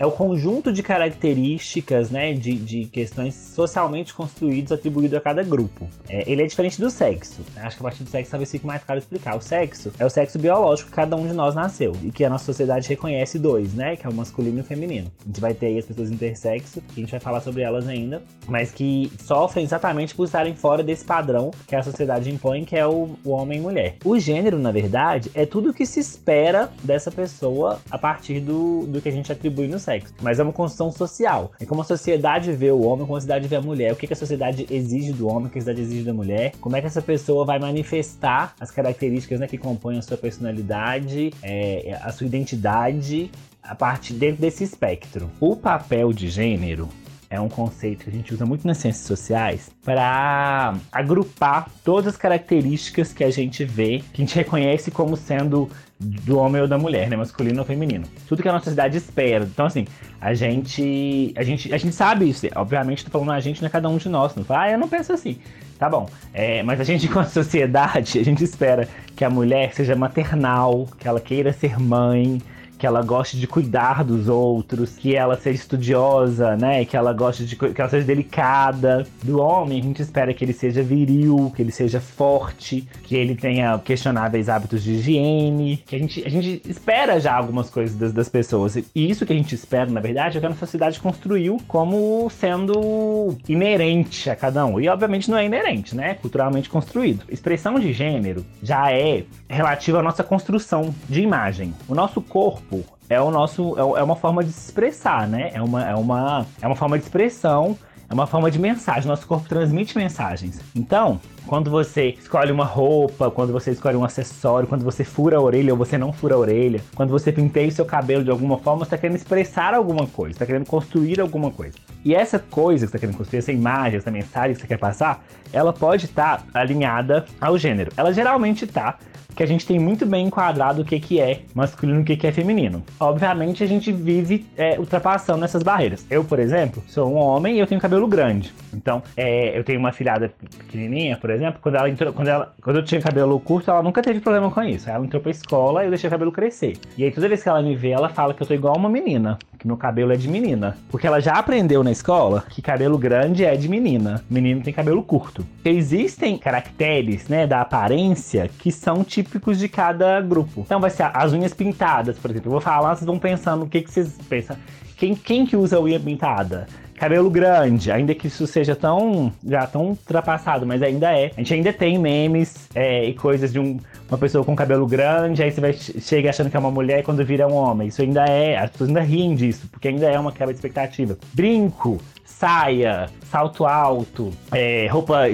É 0.00 0.06
o 0.06 0.10
conjunto 0.10 0.72
de 0.72 0.82
características, 0.82 2.10
né, 2.10 2.32
de, 2.32 2.54
de 2.54 2.86
questões 2.86 3.34
socialmente 3.34 4.14
construídas 4.14 4.72
atribuído 4.72 5.14
a 5.14 5.20
cada 5.20 5.42
grupo. 5.42 5.86
É, 6.08 6.24
ele 6.26 6.42
é 6.42 6.46
diferente 6.46 6.80
do 6.80 6.88
sexo. 6.88 7.42
Acho 7.56 7.76
que 7.76 7.82
a 7.82 7.84
partir 7.84 8.04
do 8.04 8.08
sexo 8.08 8.30
talvez 8.30 8.50
fique 8.50 8.66
mais 8.66 8.82
claro 8.82 8.98
explicar. 8.98 9.36
O 9.36 9.42
sexo 9.42 9.92
é 9.98 10.06
o 10.06 10.08
sexo 10.08 10.38
biológico 10.38 10.88
que 10.88 10.96
cada 10.96 11.14
um 11.16 11.28
de 11.28 11.34
nós 11.34 11.54
nasceu 11.54 11.94
e 12.02 12.10
que 12.10 12.24
a 12.24 12.30
nossa 12.30 12.46
sociedade 12.46 12.88
reconhece 12.88 13.38
dois, 13.38 13.74
né, 13.74 13.94
que 13.94 14.06
é 14.06 14.08
o 14.08 14.14
masculino 14.14 14.56
e 14.56 14.60
o 14.62 14.64
feminino. 14.64 15.12
A 15.22 15.26
gente 15.26 15.40
vai 15.40 15.52
ter 15.52 15.66
aí 15.66 15.78
as 15.78 15.84
pessoas 15.84 16.10
intersexo, 16.10 16.80
que 16.80 17.00
a 17.00 17.04
gente 17.04 17.10
vai 17.10 17.20
falar 17.20 17.42
sobre 17.42 17.60
elas 17.60 17.86
ainda, 17.86 18.22
mas 18.48 18.70
que 18.70 19.12
sofrem 19.22 19.66
exatamente 19.66 20.14
por 20.14 20.24
estarem 20.24 20.54
fora 20.54 20.82
desse 20.82 21.04
padrão 21.04 21.50
que 21.66 21.76
a 21.76 21.82
sociedade 21.82 22.30
impõe, 22.30 22.64
que 22.64 22.74
é 22.74 22.86
o, 22.86 23.10
o 23.22 23.30
homem 23.32 23.58
e 23.58 23.60
mulher. 23.60 23.96
O 24.02 24.18
gênero, 24.18 24.58
na 24.58 24.72
verdade, 24.72 25.30
é 25.34 25.44
tudo 25.44 25.68
o 25.68 25.74
que 25.74 25.84
se 25.84 26.00
espera 26.00 26.72
dessa 26.82 27.10
pessoa 27.10 27.78
a 27.90 27.98
partir 27.98 28.40
do, 28.40 28.86
do 28.86 29.02
que 29.02 29.08
a 29.10 29.12
gente 29.12 29.30
atribui 29.30 29.68
no 29.68 29.78
sexo 29.78 29.89
sexo, 29.90 30.14
mas 30.22 30.38
é 30.38 30.42
uma 30.42 30.52
construção 30.52 30.92
social. 30.92 31.50
É 31.58 31.64
como 31.64 31.80
a 31.80 31.84
sociedade 31.84 32.52
vê 32.52 32.70
o 32.70 32.80
homem, 32.82 33.04
como 33.04 33.16
a 33.16 33.20
sociedade 33.20 33.48
vê 33.48 33.56
a 33.56 33.60
mulher, 33.60 33.92
o 33.92 33.96
que, 33.96 34.06
que 34.06 34.12
a 34.12 34.16
sociedade 34.16 34.66
exige 34.70 35.12
do 35.12 35.26
homem, 35.26 35.46
o 35.46 35.50
que 35.50 35.58
a 35.58 35.62
sociedade 35.62 35.80
exige 35.80 36.04
da 36.04 36.14
mulher, 36.14 36.52
como 36.60 36.76
é 36.76 36.80
que 36.80 36.86
essa 36.86 37.02
pessoa 37.02 37.44
vai 37.44 37.58
manifestar 37.58 38.54
as 38.60 38.70
características 38.70 39.40
né, 39.40 39.46
que 39.46 39.58
compõem 39.58 39.98
a 39.98 40.02
sua 40.02 40.16
personalidade, 40.16 41.32
é, 41.42 41.98
a 42.02 42.12
sua 42.12 42.26
identidade 42.26 43.30
a 43.62 43.74
partir 43.74 44.14
dentro 44.14 44.40
desse 44.40 44.64
espectro. 44.64 45.30
O 45.40 45.56
papel 45.56 46.12
de 46.12 46.28
gênero 46.28 46.88
é 47.28 47.40
um 47.40 47.48
conceito 47.48 48.04
que 48.04 48.10
a 48.10 48.12
gente 48.12 48.34
usa 48.34 48.44
muito 48.44 48.66
nas 48.66 48.78
ciências 48.78 49.06
sociais 49.06 49.70
para 49.84 50.74
agrupar 50.90 51.70
todas 51.84 52.14
as 52.14 52.16
características 52.16 53.12
que 53.12 53.22
a 53.22 53.30
gente 53.30 53.64
vê, 53.64 54.02
que 54.12 54.22
a 54.22 54.24
gente 54.24 54.34
reconhece 54.34 54.90
como 54.90 55.16
sendo 55.16 55.70
do 56.00 56.38
homem 56.38 56.62
ou 56.62 56.66
da 56.66 56.78
mulher, 56.78 57.10
né? 57.10 57.16
Masculino 57.16 57.58
ou 57.58 57.64
feminino. 57.64 58.06
Tudo 58.26 58.42
que 58.42 58.48
a 58.48 58.52
nossa 58.52 58.64
sociedade 58.64 58.96
espera. 58.96 59.44
Então, 59.44 59.66
assim, 59.66 59.86
a 60.18 60.32
gente. 60.32 61.34
A 61.36 61.42
gente, 61.42 61.72
a 61.74 61.76
gente 61.76 61.94
sabe 61.94 62.28
isso. 62.28 62.46
Obviamente, 62.56 63.04
tô 63.04 63.10
falando 63.10 63.32
a 63.32 63.40
gente, 63.40 63.60
não 63.60 63.66
é 63.66 63.70
cada 63.70 63.88
um 63.88 63.98
de 63.98 64.08
nós. 64.08 64.34
Não 64.34 64.42
fala, 64.42 64.62
ah, 64.62 64.70
eu 64.72 64.78
não 64.78 64.88
penso 64.88 65.12
assim. 65.12 65.36
Tá 65.78 65.90
bom. 65.90 66.08
É, 66.32 66.62
mas 66.62 66.80
a 66.80 66.84
gente, 66.84 67.04
enquanto 67.08 67.28
sociedade, 67.28 68.18
a 68.18 68.24
gente 68.24 68.42
espera 68.42 68.88
que 69.14 69.24
a 69.24 69.30
mulher 69.30 69.74
seja 69.74 69.94
maternal, 69.94 70.88
que 70.98 71.06
ela 71.06 71.20
queira 71.20 71.52
ser 71.52 71.78
mãe, 71.78 72.40
que 72.80 72.86
ela 72.86 73.02
goste 73.02 73.38
de 73.38 73.46
cuidar 73.46 74.02
dos 74.02 74.26
outros, 74.26 74.96
que 74.96 75.14
ela 75.14 75.36
seja 75.36 75.60
estudiosa, 75.60 76.56
né? 76.56 76.82
Que 76.86 76.96
ela 76.96 77.12
goste 77.12 77.44
de 77.44 77.54
que 77.54 77.78
ela 77.78 77.90
seja 77.90 78.06
delicada. 78.06 79.06
Do 79.22 79.38
homem, 79.38 79.78
a 79.78 79.82
gente 79.82 80.00
espera 80.00 80.32
que 80.32 80.42
ele 80.42 80.54
seja 80.54 80.82
viril, 80.82 81.52
que 81.54 81.60
ele 81.60 81.70
seja 81.70 82.00
forte, 82.00 82.88
que 83.02 83.14
ele 83.14 83.36
tenha 83.36 83.78
questionáveis 83.78 84.48
hábitos 84.48 84.82
de 84.82 84.92
higiene, 84.92 85.76
que 85.86 85.94
a 85.94 85.98
gente, 85.98 86.26
a 86.26 86.30
gente 86.30 86.62
espera 86.64 87.20
já 87.20 87.34
algumas 87.34 87.68
coisas 87.68 87.94
das, 87.94 88.14
das 88.14 88.30
pessoas. 88.30 88.76
E 88.76 88.84
isso 88.94 89.26
que 89.26 89.32
a 89.34 89.36
gente 89.36 89.54
espera, 89.54 89.90
na 89.90 90.00
verdade, 90.00 90.38
é 90.38 90.40
que 90.40 90.46
a 90.46 90.48
nossa 90.48 90.60
sociedade 90.60 90.98
construiu 91.00 91.58
como 91.68 92.30
sendo 92.30 93.36
inerente 93.46 94.30
a 94.30 94.36
cada 94.36 94.64
um. 94.64 94.80
E 94.80 94.88
obviamente 94.88 95.30
não 95.30 95.36
é 95.36 95.44
inerente, 95.44 95.94
né? 95.94 96.14
Culturalmente 96.14 96.70
construído. 96.70 97.24
Expressão 97.28 97.78
de 97.78 97.92
gênero 97.92 98.42
já 98.62 98.90
é 98.90 99.24
relativa 99.46 99.98
à 99.98 100.02
nossa 100.02 100.24
construção 100.24 100.94
de 101.06 101.20
imagem. 101.20 101.74
O 101.86 101.94
nosso 101.94 102.22
corpo 102.22 102.69
corpo 102.70 103.00
é 103.10 103.20
o 103.20 103.30
nosso 103.30 103.76
é, 103.76 104.00
é 104.00 104.02
uma 104.02 104.14
forma 104.14 104.44
de 104.44 104.52
se 104.52 104.66
expressar, 104.66 105.26
né? 105.26 105.50
É 105.52 105.60
uma, 105.60 105.84
é 105.84 105.94
uma, 105.96 106.46
é 106.62 106.66
uma 106.66 106.76
forma 106.76 106.96
de 106.96 107.04
expressão, 107.04 107.76
é 108.08 108.14
uma 108.14 108.26
forma 108.26 108.48
de 108.50 108.58
mensagem. 108.58 109.08
Nosso 109.08 109.26
corpo 109.26 109.48
transmite 109.48 109.98
mensagens. 109.98 110.60
Então, 110.74 111.20
quando 111.46 111.70
você 111.70 112.16
escolhe 112.18 112.52
uma 112.52 112.64
roupa, 112.64 113.30
quando 113.30 113.52
você 113.52 113.70
escolhe 113.72 113.96
um 113.96 114.04
acessório, 114.04 114.68
quando 114.68 114.84
você 114.84 115.04
fura 115.04 115.36
a 115.36 115.40
orelha 115.40 115.72
ou 115.72 115.78
você 115.78 115.98
não 115.98 116.12
fura 116.12 116.34
a 116.34 116.38
orelha, 116.38 116.80
quando 116.94 117.10
você 117.10 117.32
penteia 117.32 117.68
o 117.68 117.72
seu 117.72 117.84
cabelo 117.84 118.24
de 118.24 118.30
alguma 118.30 118.58
forma, 118.58 118.80
você 118.80 118.94
está 118.94 118.98
querendo 118.98 119.16
expressar 119.16 119.74
alguma 119.74 120.06
coisa, 120.06 120.32
está 120.32 120.46
querendo 120.46 120.66
construir 120.66 121.20
alguma 121.20 121.50
coisa. 121.50 121.76
E 122.04 122.14
essa 122.14 122.38
coisa 122.38 122.86
que 122.86 122.90
você 122.90 122.96
está 122.96 122.98
querendo 122.98 123.16
construir, 123.16 123.38
essa 123.38 123.52
imagem, 123.52 123.98
essa 123.98 124.10
mensagem 124.10 124.54
que 124.54 124.60
você 124.60 124.66
quer 124.66 124.78
passar, 124.78 125.24
ela 125.52 125.72
pode 125.72 126.06
estar 126.06 126.42
tá 126.52 126.60
alinhada 126.60 127.24
ao 127.40 127.58
gênero. 127.58 127.92
Ela 127.96 128.12
geralmente 128.12 128.64
está 128.64 128.98
que 129.34 129.42
a 129.42 129.46
gente 129.46 129.66
tem 129.66 129.78
muito 129.78 130.04
bem 130.04 130.26
enquadrado 130.26 130.82
o 130.82 130.84
que, 130.84 130.98
que 131.00 131.20
é 131.20 131.40
masculino 131.54 132.00
e 132.00 132.02
o 132.02 132.04
que, 132.04 132.16
que 132.16 132.26
é 132.26 132.32
feminino. 132.32 132.82
Obviamente, 132.98 133.64
a 133.64 133.66
gente 133.66 133.92
vive 133.92 134.46
é, 134.56 134.78
ultrapassando 134.78 135.44
essas 135.44 135.62
barreiras. 135.62 136.06
Eu, 136.10 136.24
por 136.24 136.38
exemplo, 136.38 136.82
sou 136.86 137.10
um 137.10 137.16
homem 137.16 137.56
e 137.56 137.58
eu 137.58 137.66
tenho 137.66 137.80
cabelo 137.80 138.06
grande. 138.06 138.52
Então, 138.72 139.02
é, 139.16 139.56
eu 139.58 139.64
tenho 139.64 139.78
uma 139.78 139.92
filhada 139.92 140.32
pequenininha, 140.58 141.16
por 141.16 141.29
exemplo, 141.30 141.60
quando 141.62 141.76
ela 141.76 141.88
entrou, 141.88 142.12
quando, 142.12 142.28
ela, 142.28 142.52
quando 142.62 142.76
eu 142.76 142.84
tinha 142.84 143.00
cabelo 143.00 143.38
curto, 143.40 143.70
ela 143.70 143.82
nunca 143.82 144.02
teve 144.02 144.20
problema 144.20 144.50
com 144.50 144.62
isso. 144.62 144.88
Ela 144.88 145.04
entrou 145.04 145.20
pra 145.22 145.30
escola 145.30 145.82
e 145.82 145.86
eu 145.86 145.90
deixei 145.90 146.08
o 146.08 146.10
cabelo 146.10 146.32
crescer. 146.32 146.78
E 146.96 147.04
aí, 147.04 147.10
toda 147.10 147.28
vez 147.28 147.42
que 147.42 147.48
ela 147.48 147.62
me 147.62 147.74
vê, 147.74 147.90
ela 147.90 148.08
fala 148.08 148.34
que 148.34 148.42
eu 148.42 148.46
tô 148.46 148.54
igual 148.54 148.76
uma 148.76 148.88
menina, 148.88 149.38
que 149.58 149.66
meu 149.66 149.76
cabelo 149.76 150.12
é 150.12 150.16
de 150.16 150.28
menina. 150.28 150.76
Porque 150.90 151.06
ela 151.06 151.20
já 151.20 151.32
aprendeu 151.32 151.82
na 151.82 151.90
escola 151.90 152.44
que 152.48 152.62
cabelo 152.62 152.98
grande 152.98 153.44
é 153.44 153.56
de 153.56 153.68
menina. 153.68 154.22
Menino 154.28 154.62
tem 154.62 154.72
cabelo 154.72 155.02
curto. 155.02 155.46
Existem 155.64 156.38
caracteres, 156.38 157.28
né, 157.28 157.46
da 157.46 157.60
aparência 157.60 158.50
que 158.58 158.72
são 158.72 159.04
típicos 159.04 159.58
de 159.58 159.68
cada 159.68 160.20
grupo. 160.20 160.62
Então, 160.66 160.80
vai 160.80 160.90
ser 160.90 161.10
as 161.14 161.32
unhas 161.32 161.54
pintadas, 161.54 162.18
por 162.18 162.30
exemplo. 162.30 162.48
Eu 162.48 162.52
vou 162.52 162.60
falar, 162.60 162.94
vocês 162.94 163.06
vão 163.06 163.18
pensando 163.18 163.64
o 163.64 163.68
que, 163.68 163.82
que 163.82 163.90
vocês 163.90 164.18
pensam. 164.28 164.56
Quem, 164.96 165.14
quem 165.14 165.46
que 165.46 165.56
usa 165.56 165.80
unha 165.80 165.98
pintada? 165.98 166.66
Cabelo 167.00 167.30
grande, 167.30 167.90
ainda 167.90 168.14
que 168.14 168.26
isso 168.26 168.46
seja 168.46 168.76
tão 168.76 169.32
já 169.42 169.66
tão 169.66 169.86
ultrapassado, 169.86 170.66
mas 170.66 170.82
ainda 170.82 171.10
é. 171.18 171.30
A 171.34 171.40
gente 171.40 171.54
ainda 171.54 171.72
tem 171.72 171.98
memes 171.98 172.68
é, 172.74 173.06
e 173.06 173.14
coisas 173.14 173.50
de 173.50 173.58
um, 173.58 173.78
uma 174.06 174.18
pessoa 174.18 174.44
com 174.44 174.54
cabelo 174.54 174.86
grande, 174.86 175.42
aí 175.42 175.50
você 175.50 175.62
vai 175.62 175.72
chega 175.72 176.28
achando 176.28 176.50
que 176.50 176.56
é 176.56 176.60
uma 176.60 176.70
mulher 176.70 177.00
e 177.00 177.02
quando 177.02 177.24
vira 177.24 177.48
um 177.48 177.54
homem. 177.54 177.88
Isso 177.88 178.02
ainda 178.02 178.26
é, 178.26 178.58
as 178.58 178.70
pessoas 178.70 178.90
ainda 178.90 179.00
riem 179.00 179.34
disso, 179.34 179.66
porque 179.72 179.88
ainda 179.88 180.10
é 180.10 180.18
uma 180.20 180.30
quebra 180.30 180.52
de 180.52 180.58
expectativa. 180.58 181.16
Brinco, 181.32 181.98
saia, 182.40 183.10
salto 183.30 183.66
alto, 183.66 184.32
é, 184.50 184.88
roupa, 184.90 185.24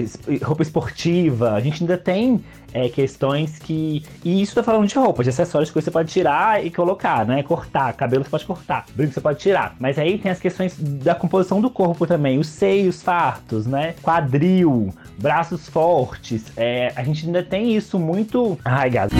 roupa 0.43 0.63
esportiva. 0.63 1.53
A 1.53 1.61
gente 1.61 1.85
ainda 1.85 1.97
tem 1.97 2.45
é, 2.75 2.89
questões 2.89 3.61
que. 3.61 4.05
E 4.25 4.43
isso 4.43 4.57
tá 4.57 4.63
falando 4.63 4.89
de 4.89 4.99
roupa, 4.99 5.23
de 5.23 5.31
acessórios 5.31 5.71
que 5.71 5.81
você 5.81 5.89
pode 5.89 6.11
tirar 6.11 6.67
e 6.67 6.69
colocar, 6.69 7.25
né? 7.25 7.45
Cortar, 7.45 7.93
cabelo 7.93 8.25
você 8.25 8.31
pode 8.31 8.45
cortar, 8.45 8.87
brinco 8.93 9.15
você 9.15 9.21
pode 9.21 9.39
tirar. 9.39 9.77
Mas 9.79 10.01
aí 10.01 10.19
tem 10.19 10.33
as 10.33 10.41
questões 10.41 10.77
da 10.77 11.15
composição 11.15 11.61
do 11.61 11.71
corpo 11.71 12.09
também, 12.09 12.41
os 12.41 12.49
seios 12.49 13.01
fartos, 13.01 13.67
né? 13.67 13.95
Quadril, 14.03 14.93
braços 15.17 15.69
fortes. 15.69 16.45
É, 16.57 16.93
a 16.97 17.05
gente 17.05 17.25
ainda 17.25 17.43
tem 17.43 17.77
isso 17.77 18.01
muito 18.01 18.59
arraigado. 18.65 19.15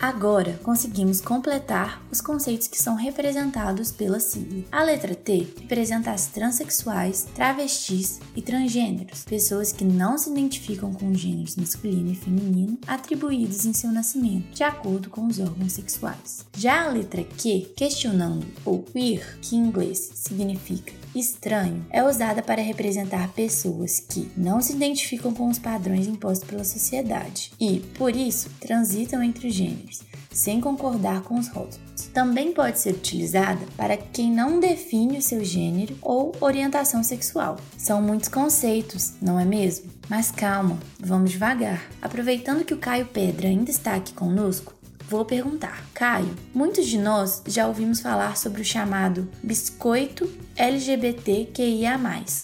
Agora 0.00 0.58
conseguimos 0.62 1.20
completar 1.20 2.02
os 2.10 2.22
conceitos 2.22 2.66
que 2.66 2.82
são 2.82 2.94
representados 2.94 3.92
pela 3.92 4.18
sigla. 4.18 4.64
A 4.72 4.82
letra 4.82 5.14
T 5.14 5.46
representa 5.60 6.10
as 6.10 6.26
transexuais, 6.28 7.28
travestis 7.34 8.18
e 8.34 8.40
transgêneros, 8.40 9.24
pessoas 9.24 9.72
que 9.72 9.84
não 9.84 10.16
se 10.16 10.30
identificam 10.30 10.94
com 10.94 11.12
gêneros 11.12 11.56
masculino 11.56 12.12
e 12.12 12.14
feminino 12.14 12.78
atribuídos 12.86 13.66
em 13.66 13.74
seu 13.74 13.92
nascimento, 13.92 14.54
de 14.54 14.62
acordo 14.62 15.10
com 15.10 15.26
os 15.26 15.38
órgãos 15.38 15.74
sexuais. 15.74 16.46
Já 16.56 16.86
a 16.86 16.88
letra 16.88 17.22
Q, 17.22 17.72
questionando 17.76 18.46
o 18.64 18.78
queer, 18.78 19.38
que 19.42 19.54
em 19.54 19.66
inglês 19.66 20.12
significa 20.14 20.99
estranho, 21.14 21.84
é 21.90 22.02
usada 22.02 22.42
para 22.42 22.62
representar 22.62 23.28
pessoas 23.32 24.00
que 24.00 24.30
não 24.36 24.60
se 24.60 24.72
identificam 24.72 25.32
com 25.32 25.48
os 25.48 25.58
padrões 25.58 26.06
impostos 26.06 26.48
pela 26.48 26.64
sociedade 26.64 27.52
e, 27.60 27.80
por 27.96 28.14
isso, 28.14 28.50
transitam 28.60 29.22
entre 29.22 29.50
gêneros, 29.50 30.00
sem 30.30 30.60
concordar 30.60 31.22
com 31.22 31.38
os 31.38 31.48
rótulos. 31.48 31.80
Também 32.12 32.52
pode 32.52 32.78
ser 32.80 32.94
utilizada 32.94 33.60
para 33.76 33.96
quem 33.96 34.32
não 34.32 34.58
define 34.58 35.18
o 35.18 35.22
seu 35.22 35.44
gênero 35.44 35.96
ou 36.02 36.34
orientação 36.40 37.02
sexual. 37.02 37.56
São 37.76 38.02
muitos 38.02 38.28
conceitos, 38.28 39.12
não 39.20 39.38
é 39.38 39.44
mesmo? 39.44 39.90
Mas 40.08 40.30
calma, 40.30 40.78
vamos 40.98 41.30
devagar. 41.30 41.88
Aproveitando 42.02 42.64
que 42.64 42.74
o 42.74 42.78
Caio 42.78 43.06
Pedra 43.06 43.46
ainda 43.46 43.70
está 43.70 43.94
aqui 43.94 44.12
conosco, 44.12 44.74
Vou 45.10 45.24
perguntar, 45.24 45.84
Caio, 45.92 46.36
muitos 46.54 46.86
de 46.86 46.96
nós 46.96 47.42
já 47.44 47.66
ouvimos 47.66 47.98
falar 47.98 48.36
sobre 48.36 48.62
o 48.62 48.64
chamado 48.64 49.28
biscoito 49.42 50.30
LGBTQIA, 50.54 51.98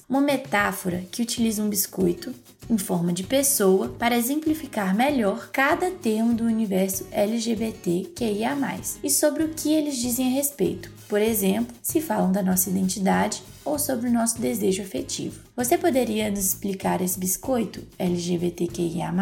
uma 0.09 0.21
metáfora 0.21 1.05
que 1.13 1.23
utiliza 1.23 1.63
um 1.63 1.69
biscoito 1.69 2.35
em 2.69 2.77
forma 2.77 3.13
de 3.13 3.23
pessoa 3.23 3.91
para 3.91 4.17
exemplificar 4.17 4.97
melhor 4.97 5.49
cada 5.53 5.93
termo 5.93 6.35
do 6.35 6.43
universo 6.43 7.07
LGBTQIA, 7.13 8.57
e 9.01 9.11
sobre 9.11 9.45
o 9.45 9.51
que 9.51 9.73
eles 9.73 9.97
dizem 9.97 10.27
a 10.27 10.35
respeito. 10.35 10.91
Por 11.09 11.21
exemplo, 11.21 11.73
se 11.81 12.01
falam 12.01 12.33
da 12.33 12.43
nossa 12.43 12.69
identidade 12.69 13.45
ou 13.65 13.79
sobre 13.79 14.09
o 14.09 14.13
nosso 14.13 14.41
desejo 14.41 14.83
afetivo. 14.83 15.39
Você 15.55 15.79
poderia 15.79 16.29
nos 16.31 16.45
explicar 16.45 17.01
esse 17.01 17.17
biscoito 17.17 17.81
LGBTQIA? 17.97 19.13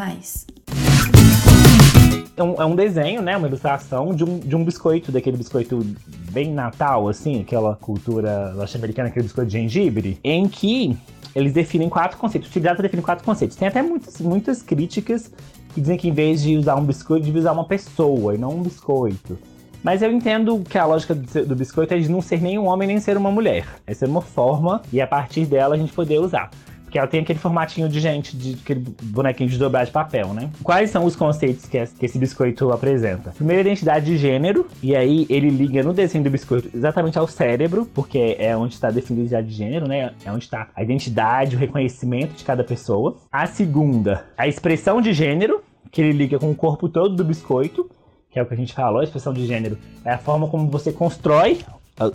É 2.36 2.42
um, 2.42 2.54
é 2.62 2.64
um 2.64 2.74
desenho, 2.74 3.22
né? 3.22 3.36
Uma 3.36 3.48
ilustração 3.48 4.14
de 4.14 4.24
um, 4.24 4.38
de 4.38 4.54
um 4.54 4.64
biscoito, 4.64 5.12
daquele 5.12 5.36
biscoito 5.36 5.84
bem 6.30 6.52
natal, 6.52 7.08
assim, 7.08 7.40
aquela 7.40 7.76
cultura 7.76 8.52
norte-americana, 8.54 9.08
aquele 9.08 9.24
biscoito 9.24 9.50
de 9.50 9.58
gengibre, 9.58 10.18
em 10.22 10.48
que 10.48 10.96
eles 11.34 11.52
definem 11.52 11.88
quatro 11.88 12.18
conceitos. 12.18 12.48
O 12.48 12.52
Tigrata 12.52 12.82
define 12.82 13.02
quatro 13.02 13.24
conceitos. 13.24 13.56
Tem 13.56 13.68
até 13.68 13.82
muitas, 13.82 14.20
muitas 14.20 14.62
críticas 14.62 15.30
que 15.74 15.80
dizem 15.80 15.96
que 15.96 16.08
em 16.08 16.12
vez 16.12 16.42
de 16.42 16.56
usar 16.56 16.76
um 16.76 16.84
biscoito, 16.84 17.24
devia 17.24 17.40
usar 17.40 17.52
uma 17.52 17.64
pessoa 17.64 18.34
e 18.34 18.38
não 18.38 18.50
um 18.50 18.62
biscoito. 18.62 19.36
Mas 19.82 20.00
eu 20.00 20.10
entendo 20.10 20.60
que 20.60 20.78
a 20.78 20.86
lógica 20.86 21.14
do 21.14 21.54
biscoito 21.54 21.92
é 21.92 21.98
de 21.98 22.08
não 22.08 22.22
ser 22.22 22.40
nem 22.40 22.58
um 22.58 22.66
homem 22.66 22.88
nem 22.88 22.98
ser 23.00 23.16
uma 23.18 23.30
mulher. 23.30 23.66
É 23.86 24.06
uma 24.06 24.22
forma 24.22 24.80
e 24.90 25.00
a 25.00 25.06
partir 25.06 25.44
dela 25.44 25.74
a 25.74 25.78
gente 25.78 25.92
poder 25.92 26.18
usar. 26.20 26.50
Porque 26.94 27.00
ela 27.00 27.08
tem 27.08 27.22
aquele 27.22 27.40
formatinho 27.40 27.88
de 27.88 27.98
gente, 27.98 28.36
de 28.36 28.56
aquele 28.62 28.84
bonequinho 29.02 29.50
de 29.50 29.58
dobrar 29.58 29.84
de 29.84 29.90
papel, 29.90 30.32
né? 30.32 30.48
Quais 30.62 30.90
são 30.90 31.04
os 31.04 31.16
conceitos 31.16 31.66
que, 31.66 31.76
esse 31.76 32.16
biscoito 32.16 32.70
apresenta? 32.70 33.32
Primeiro, 33.32 33.62
identidade 33.62 34.06
de 34.06 34.16
gênero, 34.16 34.68
e 34.80 34.94
aí 34.94 35.26
ele 35.28 35.50
liga 35.50 35.82
no 35.82 35.92
desenho 35.92 36.22
do 36.22 36.30
biscoito 36.30 36.70
exatamente 36.72 37.18
ao 37.18 37.26
cérebro, 37.26 37.84
porque 37.92 38.36
é 38.38 38.56
onde 38.56 38.74
está 38.74 38.92
definida 38.92 39.22
a 39.22 39.24
identidade 39.24 39.48
de 39.48 39.54
gênero, 39.54 39.88
né? 39.88 40.12
É 40.24 40.30
onde 40.30 40.44
está 40.44 40.68
a 40.72 40.84
identidade, 40.84 41.56
o 41.56 41.58
reconhecimento 41.58 42.34
de 42.34 42.44
cada 42.44 42.62
pessoa. 42.62 43.16
A 43.32 43.44
segunda, 43.48 44.26
a 44.38 44.46
expressão 44.46 45.00
de 45.00 45.12
gênero, 45.12 45.64
que 45.90 46.00
ele 46.00 46.12
liga 46.12 46.38
com 46.38 46.48
o 46.48 46.54
corpo 46.54 46.88
todo 46.88 47.16
do 47.16 47.24
biscoito, 47.24 47.90
que 48.30 48.38
é 48.38 48.42
o 48.44 48.46
que 48.46 48.54
a 48.54 48.56
gente 48.56 48.72
falou, 48.72 49.00
a 49.00 49.04
expressão 49.04 49.32
de 49.32 49.44
gênero 49.44 49.76
é 50.04 50.12
a 50.12 50.18
forma 50.18 50.46
como 50.46 50.70
você 50.70 50.92
constrói 50.92 51.58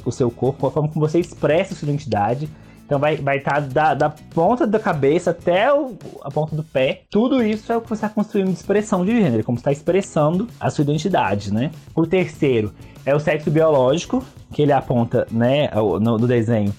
o 0.05 0.12
seu 0.12 0.31
corpo, 0.31 0.67
a 0.67 0.71
forma 0.71 0.88
como 0.88 1.05
você 1.05 1.19
expressa 1.19 1.74
a 1.74 1.75
sua 1.75 1.89
identidade, 1.89 2.50
então 2.89 2.98
vai 2.98 3.38
estar 3.38 3.53
tá 3.53 3.60
da, 3.60 3.93
da, 3.93 4.10
ponta 4.10 4.65
da 4.65 4.79
cabeça 4.79 5.29
até 5.29 5.72
o, 5.72 5.96
a 6.24 6.31
ponta 6.31 6.55
do 6.55 6.63
pé. 6.63 7.03
Tudo 7.12 7.43
isso 7.43 7.72
é 7.72 7.77
o 7.77 7.81
que 7.81 7.88
você 7.88 8.03
está 8.03 8.10
construindo 8.10 8.48
de 8.48 8.53
expressão 8.53 9.05
de 9.05 9.12
gênero, 9.12 9.43
como 9.43 9.60
está 9.60 9.72
expressando 9.72 10.48
a 10.60 10.72
sua 10.72 10.81
identidade, 10.81 11.53
né? 11.53 11.69
O 11.96 12.08
terceiro 12.08 12.74
é 13.05 13.13
o 13.13 13.19
sexo 13.19 13.51
biológico, 13.51 14.25
que 14.51 14.63
ele 14.63 14.72
aponta, 14.72 15.27
né, 15.29 15.69
no, 15.72 16.17
no 16.17 16.27
desenho, 16.27 16.74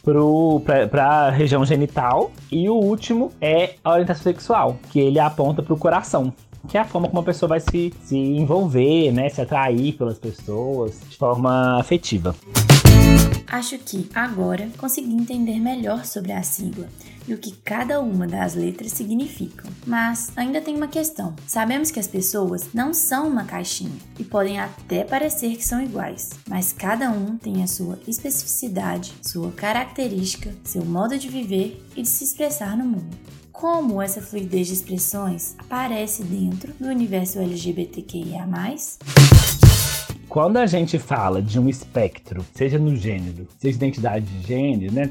para 0.90 1.06
a 1.06 1.30
região 1.30 1.64
genital. 1.64 2.32
E 2.50 2.68
o 2.68 2.74
último 2.74 3.30
é 3.40 3.74
a 3.84 3.92
orientação 3.92 4.24
sexual, 4.24 4.78
que 4.90 4.98
ele 4.98 5.20
aponta 5.20 5.62
para 5.62 5.72
o 5.72 5.78
coração 5.78 6.32
que 6.68 6.76
é 6.76 6.80
a 6.80 6.84
forma 6.84 7.08
como 7.08 7.20
a 7.20 7.24
pessoa 7.24 7.48
vai 7.48 7.60
se, 7.60 7.90
se 8.04 8.18
envolver, 8.18 9.10
né, 9.12 9.30
se 9.30 9.40
atrair 9.40 9.94
pelas 9.94 10.18
pessoas 10.18 11.00
de 11.08 11.16
forma 11.16 11.80
afetiva. 11.80 12.34
Acho 13.46 13.78
que 13.78 14.08
agora 14.14 14.70
consegui 14.78 15.12
entender 15.12 15.58
melhor 15.58 16.04
sobre 16.04 16.32
a 16.32 16.42
sigla 16.42 16.88
e 17.26 17.34
o 17.34 17.38
que 17.38 17.52
cada 17.52 18.00
uma 18.00 18.26
das 18.26 18.54
letras 18.54 18.92
significam. 18.92 19.70
Mas 19.86 20.32
ainda 20.36 20.60
tem 20.60 20.76
uma 20.76 20.88
questão. 20.88 21.34
Sabemos 21.46 21.90
que 21.90 22.00
as 22.00 22.06
pessoas 22.06 22.68
não 22.74 22.92
são 22.92 23.28
uma 23.28 23.44
caixinha 23.44 23.92
e 24.18 24.24
podem 24.24 24.58
até 24.58 25.04
parecer 25.04 25.56
que 25.56 25.64
são 25.64 25.82
iguais, 25.82 26.30
mas 26.48 26.72
cada 26.72 27.10
um 27.10 27.36
tem 27.36 27.62
a 27.62 27.66
sua 27.66 27.98
especificidade, 28.06 29.14
sua 29.22 29.52
característica, 29.52 30.54
seu 30.64 30.84
modo 30.84 31.18
de 31.18 31.28
viver 31.28 31.84
e 31.96 32.02
de 32.02 32.08
se 32.08 32.24
expressar 32.24 32.76
no 32.76 32.84
mundo 32.84 33.16
como 33.60 34.00
essa 34.00 34.22
fluidez 34.22 34.68
de 34.68 34.72
expressões 34.72 35.54
aparece 35.58 36.24
dentro 36.24 36.72
do 36.80 36.88
universo 36.88 37.38
LGBTQIA. 37.38 38.46
Quando 40.30 40.58
a 40.58 40.66
gente 40.66 40.96
fala 40.96 41.42
de 41.42 41.58
um 41.58 41.68
espectro, 41.68 42.46
seja 42.54 42.78
no 42.78 42.94
gênero, 42.94 43.48
seja 43.58 43.76
identidade 43.76 44.24
de 44.24 44.46
gênero, 44.46 44.94
né, 44.94 45.10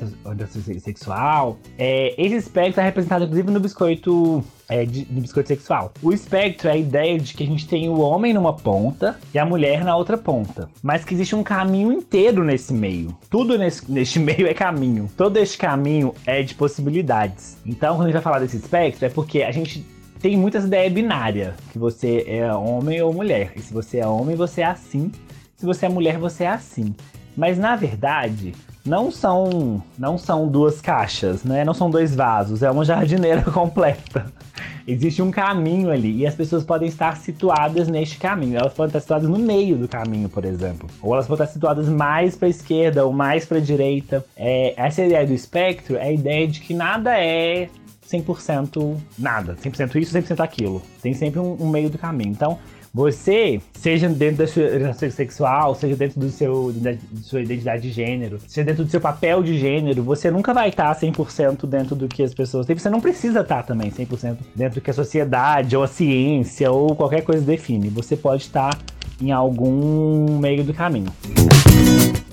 sexual, 0.79 1.59
é, 1.77 2.15
esse 2.17 2.37
espectro 2.37 2.79
é 2.79 2.85
representado 2.85 3.25
inclusive 3.25 3.51
no 3.51 3.59
biscoito 3.59 4.41
é, 4.69 4.85
de, 4.85 5.03
biscoito 5.03 5.49
sexual. 5.49 5.91
O 6.01 6.13
espectro 6.13 6.69
é 6.69 6.71
a 6.71 6.77
ideia 6.77 7.19
de 7.19 7.33
que 7.33 7.43
a 7.43 7.45
gente 7.45 7.67
tem 7.67 7.89
o 7.89 7.99
homem 7.99 8.33
numa 8.33 8.53
ponta 8.53 9.19
e 9.33 9.37
a 9.37 9.45
mulher 9.45 9.83
na 9.83 9.93
outra 9.93 10.17
ponta. 10.17 10.69
Mas 10.81 11.03
que 11.03 11.13
existe 11.13 11.35
um 11.35 11.43
caminho 11.43 11.91
inteiro 11.91 12.41
nesse 12.41 12.71
meio. 12.71 13.13
Tudo 13.29 13.57
nesse, 13.57 13.91
neste 13.91 14.19
meio 14.23 14.47
é 14.47 14.53
caminho. 14.53 15.09
Todo 15.17 15.35
este 15.35 15.57
caminho 15.57 16.15
é 16.25 16.41
de 16.41 16.55
possibilidades. 16.55 17.57
Então, 17.65 17.95
quando 17.95 18.03
a 18.03 18.05
gente 18.05 18.13
vai 18.13 18.21
falar 18.21 18.39
desse 18.39 18.55
espectro, 18.55 19.05
é 19.05 19.09
porque 19.09 19.43
a 19.43 19.51
gente 19.51 19.85
tem 20.21 20.35
muitas 20.35 20.65
ideias 20.65 20.91
binárias, 20.91 21.53
que 21.71 21.79
você 21.79 22.25
é 22.27 22.53
homem 22.53 23.01
ou 23.01 23.13
mulher. 23.13 23.53
E 23.55 23.61
se 23.61 23.73
você 23.73 23.99
é 23.99 24.07
homem, 24.07 24.35
você 24.35 24.61
é 24.61 24.65
assim. 24.65 25.11
Se 25.55 25.65
você 25.65 25.85
é 25.85 25.89
mulher, 25.89 26.17
você 26.17 26.43
é 26.43 26.49
assim. 26.49 26.93
Mas 27.37 27.57
na 27.57 27.75
verdade, 27.75 28.53
não 28.85 29.11
são 29.11 29.81
não 29.97 30.17
são 30.17 30.47
duas 30.47 30.81
caixas, 30.81 31.43
né? 31.43 31.63
Não 31.63 31.73
são 31.73 31.89
dois 31.89 32.15
vasos, 32.15 32.63
é 32.63 32.69
uma 32.69 32.83
jardineira 32.83 33.43
completa. 33.51 34.25
Existe 34.87 35.21
um 35.21 35.29
caminho 35.29 35.91
ali 35.91 36.17
e 36.17 36.27
as 36.27 36.33
pessoas 36.33 36.63
podem 36.63 36.89
estar 36.89 37.15
situadas 37.17 37.87
neste 37.87 38.17
caminho. 38.17 38.57
Elas 38.57 38.73
podem 38.73 38.89
estar 38.89 38.99
situadas 38.99 39.29
no 39.29 39.37
meio 39.37 39.77
do 39.77 39.87
caminho, 39.87 40.27
por 40.27 40.43
exemplo, 40.43 40.89
ou 41.01 41.13
elas 41.13 41.27
podem 41.27 41.43
estar 41.43 41.53
situadas 41.53 41.87
mais 41.87 42.35
para 42.35 42.47
a 42.47 42.49
esquerda 42.49 43.05
ou 43.05 43.13
mais 43.13 43.45
para 43.45 43.59
a 43.59 43.61
direita. 43.61 44.25
É, 44.35 44.73
essa 44.75 45.03
ideia 45.03 45.27
do 45.27 45.33
espectro 45.33 45.95
é 45.95 46.07
a 46.07 46.11
ideia 46.11 46.47
de 46.47 46.59
que 46.59 46.73
nada 46.73 47.15
é 47.19 47.69
100% 48.11 48.97
nada, 49.17 49.55
100% 49.63 49.95
isso, 49.95 50.17
100% 50.17 50.39
aquilo. 50.39 50.81
Tem 51.01 51.13
sempre 51.13 51.39
um, 51.39 51.55
um, 51.59 51.69
meio 51.69 51.89
do 51.89 51.97
caminho. 51.97 52.31
Então, 52.31 52.57
você, 52.91 53.61
seja 53.73 54.09
dentro 54.09 54.37
da 54.37 54.47
sua 54.47 54.63
orientação 54.63 55.11
sexual, 55.11 55.75
seja 55.75 55.95
dentro 55.95 56.19
do 56.19 56.29
seu, 56.29 56.71
da, 56.73 56.95
sua 57.21 57.41
identidade 57.41 57.83
de 57.83 57.91
gênero, 57.91 58.39
seja 58.47 58.65
dentro 58.65 58.83
do 58.83 58.89
seu 58.89 58.99
papel 58.99 59.43
de 59.43 59.59
gênero, 59.59 60.01
você 60.01 60.31
nunca 60.31 60.53
vai 60.55 60.69
estar 60.69 60.93
100% 60.99 61.67
dentro 61.67 61.95
do 61.95 62.07
que 62.07 62.23
as 62.23 62.33
pessoas 62.33 62.65
têm. 62.65 62.75
Você 62.75 62.89
não 62.89 62.99
precisa 62.99 63.41
estar 63.41 63.61
também 63.61 63.91
100% 63.91 64.37
dentro 64.55 64.79
do 64.79 64.83
que 64.83 64.89
a 64.89 64.93
sociedade, 64.93 65.77
ou 65.77 65.83
a 65.83 65.87
ciência, 65.87 66.71
ou 66.71 66.95
qualquer 66.95 67.21
coisa 67.21 67.43
define. 67.43 67.89
Você 67.89 68.17
pode 68.17 68.43
estar 68.43 68.75
em 69.21 69.31
algum 69.31 70.39
meio 70.39 70.63
do 70.63 70.73
caminho. 70.73 71.13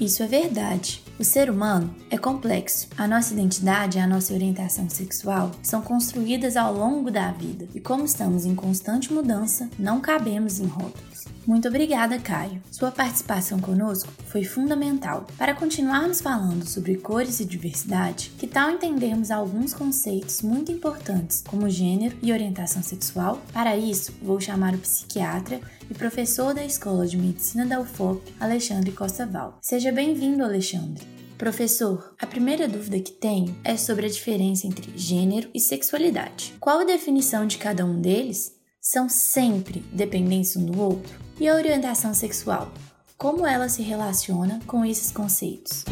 Isso 0.01 0.23
é 0.23 0.27
verdade. 0.27 1.06
O 1.19 1.25
ser 1.25 1.49
humano 1.49 1.95
é 2.11 2.19
complexo. 2.19 2.89
A 2.97 3.09
nossa 3.09 3.33
identidade 3.33 3.97
e 3.97 4.01
a 4.01 4.07
nossa 4.07 4.35
orientação 4.35 4.89
sexual 4.91 5.51
são 5.63 5.81
construídas 5.81 6.59
ao 6.59 6.75
longo 6.75 7.11
da 7.11 7.33
vida 7.33 7.67
e, 7.75 7.81
como 7.81 8.05
estamos 8.05 8.45
em 8.45 8.55
constante 8.55 9.11
mudança, 9.11 9.71
não 9.79 9.99
cabemos 9.99 10.61
em 10.61 10.67
rótulos. 10.67 11.16
Muito 11.47 11.69
obrigada, 11.69 12.19
Caio. 12.19 12.61
Sua 12.71 12.91
participação 12.91 13.61
conosco 13.61 14.13
foi 14.27 14.43
fundamental. 14.43 15.27
Para 15.39 15.55
continuarmos 15.55 16.21
falando 16.21 16.67
sobre 16.67 16.97
cores 16.97 17.39
e 17.39 17.45
diversidade, 17.45 18.33
que 18.37 18.47
tal 18.47 18.71
entendermos 18.71 19.31
alguns 19.31 19.73
conceitos 19.73 20.43
muito 20.43 20.73
importantes, 20.73 21.45
como 21.47 21.71
gênero 21.71 22.17
e 22.23 22.33
orientação 22.33 22.83
sexual? 22.83 23.41
Para 23.53 23.77
isso, 23.77 24.13
vou 24.21 24.41
chamar 24.41 24.75
o 24.75 24.79
psiquiatra 24.79 25.61
e 25.89 25.95
professor 25.95 26.53
da 26.53 26.65
Escola 26.65 27.07
de 27.07 27.17
Medicina 27.17 27.65
da 27.65 27.81
UFOP, 27.81 28.35
Alexandre 28.41 28.91
Costa 28.91 29.25
Val. 29.25 29.59
Seja 29.63 29.93
bem-vindo, 29.93 30.43
Alexandre. 30.43 31.07
Professor, 31.39 32.15
a 32.19 32.27
primeira 32.27 32.67
dúvida 32.67 32.99
que 32.99 33.13
tenho 33.13 33.55
é 33.63 33.77
sobre 33.77 34.07
a 34.07 34.09
diferença 34.09 34.67
entre 34.67 34.91
gênero 34.97 35.51
e 35.55 35.61
sexualidade. 35.61 36.55
Qual 36.59 36.81
a 36.81 36.85
definição 36.85 37.47
de 37.47 37.59
cada 37.59 37.85
um 37.85 38.01
deles? 38.01 38.56
São 38.89 39.09
sempre 39.09 39.85
dependentes 39.93 40.57
um 40.57 40.65
do 40.65 40.81
outro? 40.81 41.19
E 41.41 41.49
a 41.49 41.57
orientação 41.57 42.15
sexual? 42.15 42.73
Como 43.19 43.45
ela 43.45 43.69
se 43.69 43.83
relaciona 43.83 44.61
com 44.65 44.85
esses 44.85 45.11
conceitos? 45.11 45.85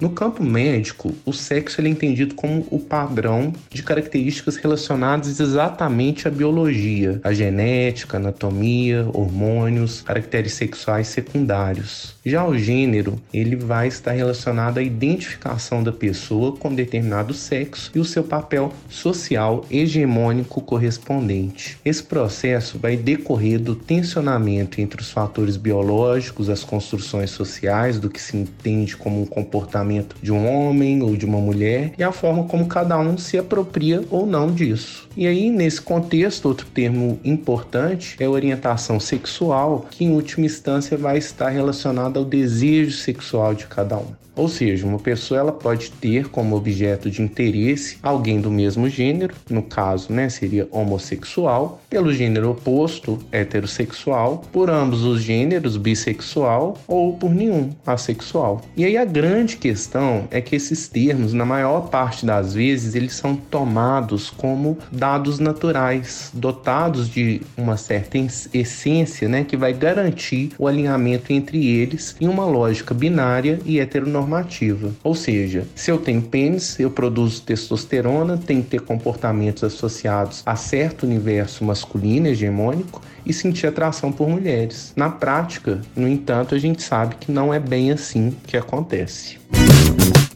No 0.00 0.10
campo 0.10 0.42
médico, 0.42 1.12
o 1.24 1.32
sexo 1.32 1.80
é 1.80 1.88
entendido 1.88 2.34
como 2.34 2.66
o 2.70 2.80
padrão 2.80 3.52
de 3.70 3.82
características 3.84 4.56
relacionadas 4.56 5.40
exatamente 5.40 6.26
à 6.26 6.30
biologia, 6.32 7.20
à 7.22 7.32
genética, 7.32 8.16
anatomia, 8.16 9.08
hormônios, 9.12 10.00
caracteres 10.02 10.54
sexuais 10.54 11.06
secundários. 11.06 12.16
Já 12.28 12.46
o 12.46 12.58
gênero, 12.58 13.18
ele 13.32 13.56
vai 13.56 13.88
estar 13.88 14.12
relacionado 14.12 14.76
à 14.76 14.82
identificação 14.82 15.82
da 15.82 15.90
pessoa 15.90 16.54
com 16.54 16.74
determinado 16.74 17.32
sexo 17.32 17.90
e 17.94 17.98
o 17.98 18.04
seu 18.04 18.22
papel 18.22 18.70
social 18.86 19.64
hegemônico 19.70 20.60
correspondente. 20.60 21.78
Esse 21.82 22.02
processo 22.02 22.78
vai 22.78 22.98
decorrer 22.98 23.58
do 23.58 23.74
tensionamento 23.74 24.78
entre 24.78 25.00
os 25.00 25.10
fatores 25.10 25.56
biológicos, 25.56 26.50
as 26.50 26.62
construções 26.62 27.30
sociais, 27.30 27.98
do 27.98 28.10
que 28.10 28.20
se 28.20 28.36
entende 28.36 28.94
como 28.94 29.22
um 29.22 29.26
comportamento 29.26 30.14
de 30.20 30.30
um 30.30 30.46
homem 30.46 31.02
ou 31.02 31.16
de 31.16 31.24
uma 31.24 31.38
mulher 31.38 31.94
e 31.96 32.02
a 32.02 32.12
forma 32.12 32.44
como 32.44 32.66
cada 32.66 32.98
um 32.98 33.16
se 33.16 33.38
apropria 33.38 34.04
ou 34.10 34.26
não 34.26 34.52
disso. 34.52 35.08
E 35.16 35.26
aí, 35.26 35.48
nesse 35.48 35.80
contexto, 35.80 36.44
outro 36.44 36.66
termo 36.66 37.18
importante 37.24 38.16
é 38.20 38.28
orientação 38.28 39.00
sexual, 39.00 39.86
que 39.90 40.04
em 40.04 40.10
última 40.10 40.44
instância 40.44 40.94
vai 40.94 41.16
estar 41.16 41.48
relacionada 41.48 42.17
ao 42.18 42.24
desejo 42.24 42.92
sexual 42.92 43.54
de 43.54 43.66
cada 43.66 43.96
um. 43.96 44.28
Ou 44.38 44.48
seja, 44.48 44.86
uma 44.86 45.00
pessoa 45.00 45.40
ela 45.40 45.50
pode 45.50 45.90
ter 45.90 46.28
como 46.28 46.54
objeto 46.54 47.10
de 47.10 47.20
interesse 47.20 47.98
alguém 48.00 48.40
do 48.40 48.52
mesmo 48.52 48.88
gênero, 48.88 49.34
no 49.50 49.64
caso, 49.64 50.12
né, 50.12 50.28
seria 50.28 50.68
homossexual, 50.70 51.80
pelo 51.90 52.12
gênero 52.12 52.50
oposto, 52.50 53.18
heterossexual, 53.32 54.44
por 54.52 54.70
ambos 54.70 55.02
os 55.02 55.20
gêneros, 55.20 55.76
bissexual 55.76 56.78
ou 56.86 57.14
por 57.14 57.34
nenhum, 57.34 57.70
assexual. 57.84 58.62
E 58.76 58.84
aí 58.84 58.96
a 58.96 59.04
grande 59.04 59.56
questão 59.56 60.28
é 60.30 60.40
que 60.40 60.54
esses 60.54 60.86
termos, 60.86 61.32
na 61.32 61.44
maior 61.44 61.88
parte 61.88 62.24
das 62.24 62.54
vezes, 62.54 62.94
eles 62.94 63.14
são 63.14 63.34
tomados 63.34 64.30
como 64.30 64.78
dados 64.92 65.40
naturais, 65.40 66.30
dotados 66.32 67.08
de 67.08 67.42
uma 67.56 67.76
certa 67.76 68.16
essência, 68.54 69.28
né, 69.28 69.42
que 69.42 69.56
vai 69.56 69.72
garantir 69.72 70.52
o 70.56 70.68
alinhamento 70.68 71.32
entre 71.32 71.66
eles 71.66 72.07
em 72.20 72.28
uma 72.28 72.44
lógica 72.44 72.94
binária 72.94 73.60
e 73.64 73.80
heteronormativa 73.80 74.18
normativa. 74.28 74.92
Ou 75.02 75.14
seja, 75.14 75.66
se 75.74 75.90
eu 75.90 75.98
tenho 75.98 76.22
pênis, 76.22 76.78
eu 76.78 76.90
produzo 76.90 77.42
testosterona, 77.42 78.36
tenho 78.36 78.62
que 78.62 78.70
ter 78.70 78.80
comportamentos 78.80 79.64
associados 79.64 80.42
a 80.44 80.56
certo 80.56 81.04
universo 81.04 81.64
masculino 81.64 82.28
hegemônico 82.28 83.00
e 83.24 83.32
sentir 83.32 83.66
atração 83.66 84.10
por 84.10 84.28
mulheres. 84.28 84.92
Na 84.96 85.10
prática, 85.10 85.80
no 85.94 86.08
entanto, 86.08 86.54
a 86.54 86.58
gente 86.58 86.82
sabe 86.82 87.16
que 87.16 87.30
não 87.30 87.52
é 87.52 87.58
bem 87.58 87.90
assim 87.90 88.34
que 88.46 88.56
acontece. 88.56 89.38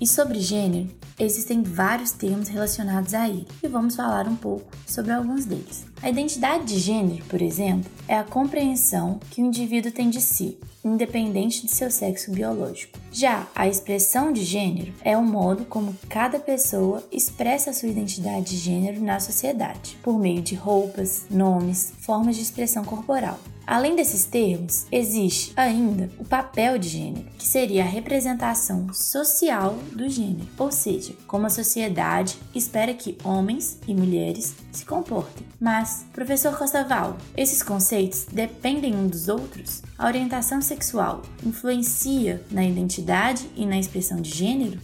E 0.01 0.07
sobre 0.07 0.41
gênero, 0.41 0.89
existem 1.25 1.63
vários 1.63 2.13
termos 2.13 2.49
relacionados 2.49 3.15
a 3.15 3.29
ele, 3.29 3.47
e 3.63 3.69
vamos 3.69 3.97
falar 3.97 4.27
um 4.27 4.37
pouco 4.37 4.71
sobre 4.87 5.13
alguns 5.13 5.45
deles. 5.45 5.85
A 6.03 6.11
identidade 6.11 6.65
de 6.65 6.79
gênero, 6.79 7.25
por 7.27 7.41
exemplo, 7.41 7.91
é 8.09 8.17
a 8.17 8.25
compreensão 8.25 9.21
que 9.31 9.41
o 9.41 9.47
indivíduo 9.47 9.93
tem 9.93 10.11
de 10.11 10.21
si, 10.21 10.59
independente 10.85 11.65
de 11.65 11.73
seu 11.73 11.91
sexo 11.91 12.33
biológico. 12.33 12.99
Já 13.13 13.47
a 13.55 13.69
expressão 13.69 14.33
de 14.33 14.43
gênero 14.43 14.93
é 15.05 15.17
o 15.17 15.23
modo 15.23 15.65
como 15.65 15.97
cada 16.09 16.41
pessoa 16.41 17.07
expressa 17.13 17.73
sua 17.73 17.89
identidade 17.89 18.51
de 18.51 18.57
gênero 18.57 19.01
na 19.01 19.21
sociedade, 19.21 19.97
por 20.03 20.19
meio 20.19 20.43
de 20.43 20.57
roupas, 20.57 21.25
nomes, 21.31 21.93
formas 22.01 22.37
de 22.37 22.43
expressão 22.43 22.85
corporal. 22.85 23.39
Além 23.65 23.95
desses 23.95 24.25
termos, 24.25 24.87
existe 24.91 25.53
ainda 25.55 26.11
o 26.19 26.25
papel 26.25 26.79
de 26.79 26.89
gênero, 26.89 27.27
que 27.39 27.47
seria 27.47 27.85
a 27.85 27.87
representação 27.87 28.93
social 28.93 29.77
do 29.93 30.09
gênero, 30.09 30.49
ou 30.59 30.73
seja, 30.73 31.12
como 31.27 31.47
a 31.47 31.51
sociedade 31.51 32.39
espera 32.55 32.95
que 32.95 33.17
homens 33.25 33.79
e 33.87 33.95
mulheres 33.95 34.55
se 34.71 34.85
comportem. 34.85 35.47
Mas, 35.61 36.05
professor 36.13 36.57
Costaval, 36.57 37.17
esses 37.37 37.63
conceitos 37.63 38.27
dependem 38.31 38.95
um 38.95 39.07
dos 39.07 39.29
outros? 39.29 39.83
A 39.99 40.07
orientação 40.07 40.61
sexual 40.61 41.23
influencia 41.45 42.43
na 42.51 42.65
identidade 42.65 43.49
e 43.57 43.65
na 43.65 43.79
expressão 43.79 44.21
de 44.21 44.31
gênero? 44.31 44.81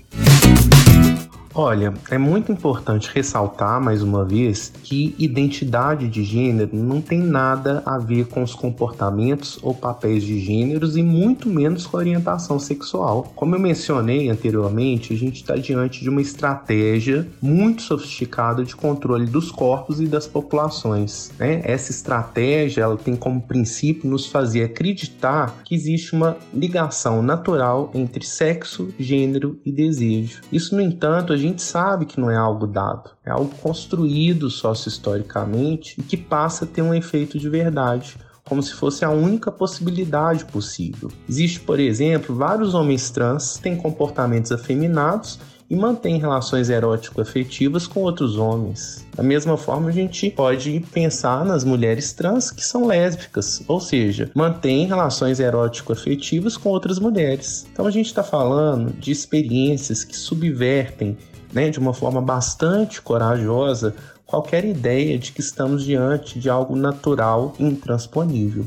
Olha, 1.61 1.93
é 2.09 2.17
muito 2.17 2.53
importante 2.53 3.11
ressaltar 3.13 3.83
mais 3.83 4.01
uma 4.01 4.25
vez 4.25 4.73
que 4.85 5.13
identidade 5.19 6.07
de 6.07 6.23
gênero 6.23 6.71
não 6.73 7.01
tem 7.01 7.19
nada 7.19 7.83
a 7.85 7.99
ver 7.99 8.29
com 8.29 8.45
os 8.45 8.55
comportamentos 8.55 9.59
ou 9.61 9.75
papéis 9.75 10.23
de 10.23 10.39
gêneros 10.39 10.97
e 10.97 11.03
muito 11.03 11.49
menos 11.49 11.85
com 11.85 11.97
a 11.97 11.99
orientação 11.99 12.61
sexual. 12.61 13.33
Como 13.35 13.57
eu 13.57 13.59
mencionei 13.59 14.31
anteriormente, 14.31 15.13
a 15.13 15.17
gente 15.17 15.41
está 15.41 15.57
diante 15.57 16.01
de 16.01 16.09
uma 16.09 16.23
estratégia 16.23 17.27
muito 17.43 17.83
sofisticada 17.83 18.63
de 18.63 18.77
controle 18.77 19.27
dos 19.27 19.51
corpos 19.51 20.01
e 20.01 20.07
das 20.07 20.29
populações. 20.29 21.33
Né? 21.41 21.61
Essa 21.65 21.91
estratégia 21.91 22.83
ela 22.83 22.97
tem 22.97 23.17
como 23.17 23.43
princípio 23.43 24.09
nos 24.09 24.27
fazer 24.27 24.63
acreditar 24.63 25.61
que 25.65 25.75
existe 25.75 26.13
uma 26.13 26.37
ligação 26.55 27.21
natural 27.21 27.91
entre 27.95 28.25
sexo, 28.25 28.95
gênero 28.97 29.59
e 29.67 29.73
desejo. 29.73 30.41
Isso, 30.53 30.77
no 30.77 30.81
entanto, 30.81 31.33
a 31.33 31.37
gente 31.37 31.48
gente 31.49 31.63
sabe 31.63 32.07
que 32.07 32.21
não 32.21 32.31
é 32.31 32.37
algo 32.37 32.67
dado, 32.67 33.11
é 33.25 33.31
algo 33.31 33.55
construído 33.57 34.49
sócio-historicamente 34.51 35.97
e 35.99 36.03
que 36.03 36.17
passa 36.17 36.65
a 36.65 36.69
ter 36.69 36.83
um 36.83 36.95
efeito 36.95 37.39
de 37.39 37.49
verdade 37.49 38.17
como 38.45 38.63
se 38.63 38.73
fosse 38.73 39.05
a 39.05 39.11
única 39.11 39.53
possibilidade 39.53 40.47
possível. 40.47 41.11
Existe, 41.29 41.61
por 41.61 41.79
exemplo, 41.79 42.35
vários 42.35 42.75
homens 42.75 43.11
trans 43.11 43.57
que 43.57 43.63
têm 43.63 43.77
comportamentos 43.77 44.51
afeminados 44.51 45.39
e 45.71 45.77
mantêm 45.77 46.19
relações 46.19 46.71
erótico-afetivas 46.71 47.87
com 47.87 48.01
outros 48.01 48.37
homens. 48.37 49.07
Da 49.15 49.23
mesma 49.23 49.57
forma, 49.57 49.91
a 49.91 49.93
gente 49.93 50.31
pode 50.31 50.83
pensar 50.93 51.45
nas 51.45 51.63
mulheres 51.63 52.13
trans 52.13 52.51
que 52.51 52.65
são 52.65 52.87
lésbicas, 52.87 53.63
ou 53.69 53.81
seja, 53.81 54.31
mantêm 54.35 54.87
relações 54.87 55.41
erótico-afetivas 55.41 56.57
com 56.57 56.71
outras 56.71 56.99
mulheres. 56.99 57.67
Então, 57.71 57.87
a 57.87 57.91
gente 57.91 58.07
está 58.07 58.23
falando 58.23 58.93
de 58.99 59.11
experiências 59.11 60.05
que 60.05 60.17
subvertem 60.17 61.19
né, 61.53 61.71
de 61.71 61.79
uma 61.79 61.95
forma 61.95 62.21
bastante 62.21 63.01
corajosa 63.01 63.95
qualquer 64.27 64.65
ideia 64.65 65.19
de 65.19 65.33
que 65.33 65.41
estamos 65.41 65.85
diante 65.85 66.39
de 66.39 66.51
algo 66.51 66.77
natural 66.77 67.55
e 67.59 67.65
intransponível. 67.65 68.67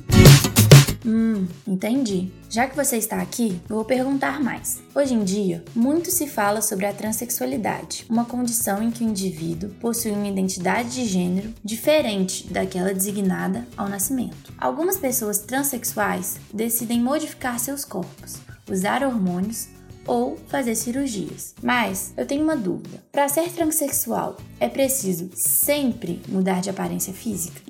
Hum, 1.05 1.47
entendi. 1.67 2.31
Já 2.49 2.67
que 2.67 2.75
você 2.75 2.97
está 2.97 3.21
aqui, 3.21 3.59
vou 3.67 3.83
perguntar 3.83 4.39
mais. 4.39 4.81
Hoje 4.93 5.13
em 5.13 5.23
dia, 5.23 5.63
muito 5.75 6.11
se 6.11 6.27
fala 6.27 6.61
sobre 6.61 6.85
a 6.85 6.93
transexualidade, 6.93 8.05
uma 8.09 8.25
condição 8.25 8.83
em 8.83 8.91
que 8.91 9.03
o 9.03 9.07
indivíduo 9.07 9.69
possui 9.79 10.11
uma 10.11 10.27
identidade 10.27 10.89
de 10.89 11.05
gênero 11.05 11.53
diferente 11.63 12.47
daquela 12.51 12.93
designada 12.93 13.67
ao 13.75 13.89
nascimento. 13.89 14.53
Algumas 14.59 14.97
pessoas 14.97 15.39
transexuais 15.39 16.39
decidem 16.53 17.01
modificar 17.01 17.59
seus 17.59 17.83
corpos, 17.83 18.39
usar 18.69 19.03
hormônios 19.03 19.69
ou 20.05 20.37
fazer 20.47 20.75
cirurgias. 20.75 21.53
Mas 21.61 22.13
eu 22.17 22.25
tenho 22.25 22.43
uma 22.43 22.55
dúvida: 22.55 23.03
para 23.11 23.27
ser 23.27 23.51
transexual, 23.51 24.37
é 24.59 24.67
preciso 24.67 25.29
sempre 25.33 26.21
mudar 26.27 26.61
de 26.61 26.69
aparência 26.69 27.13
física? 27.13 27.61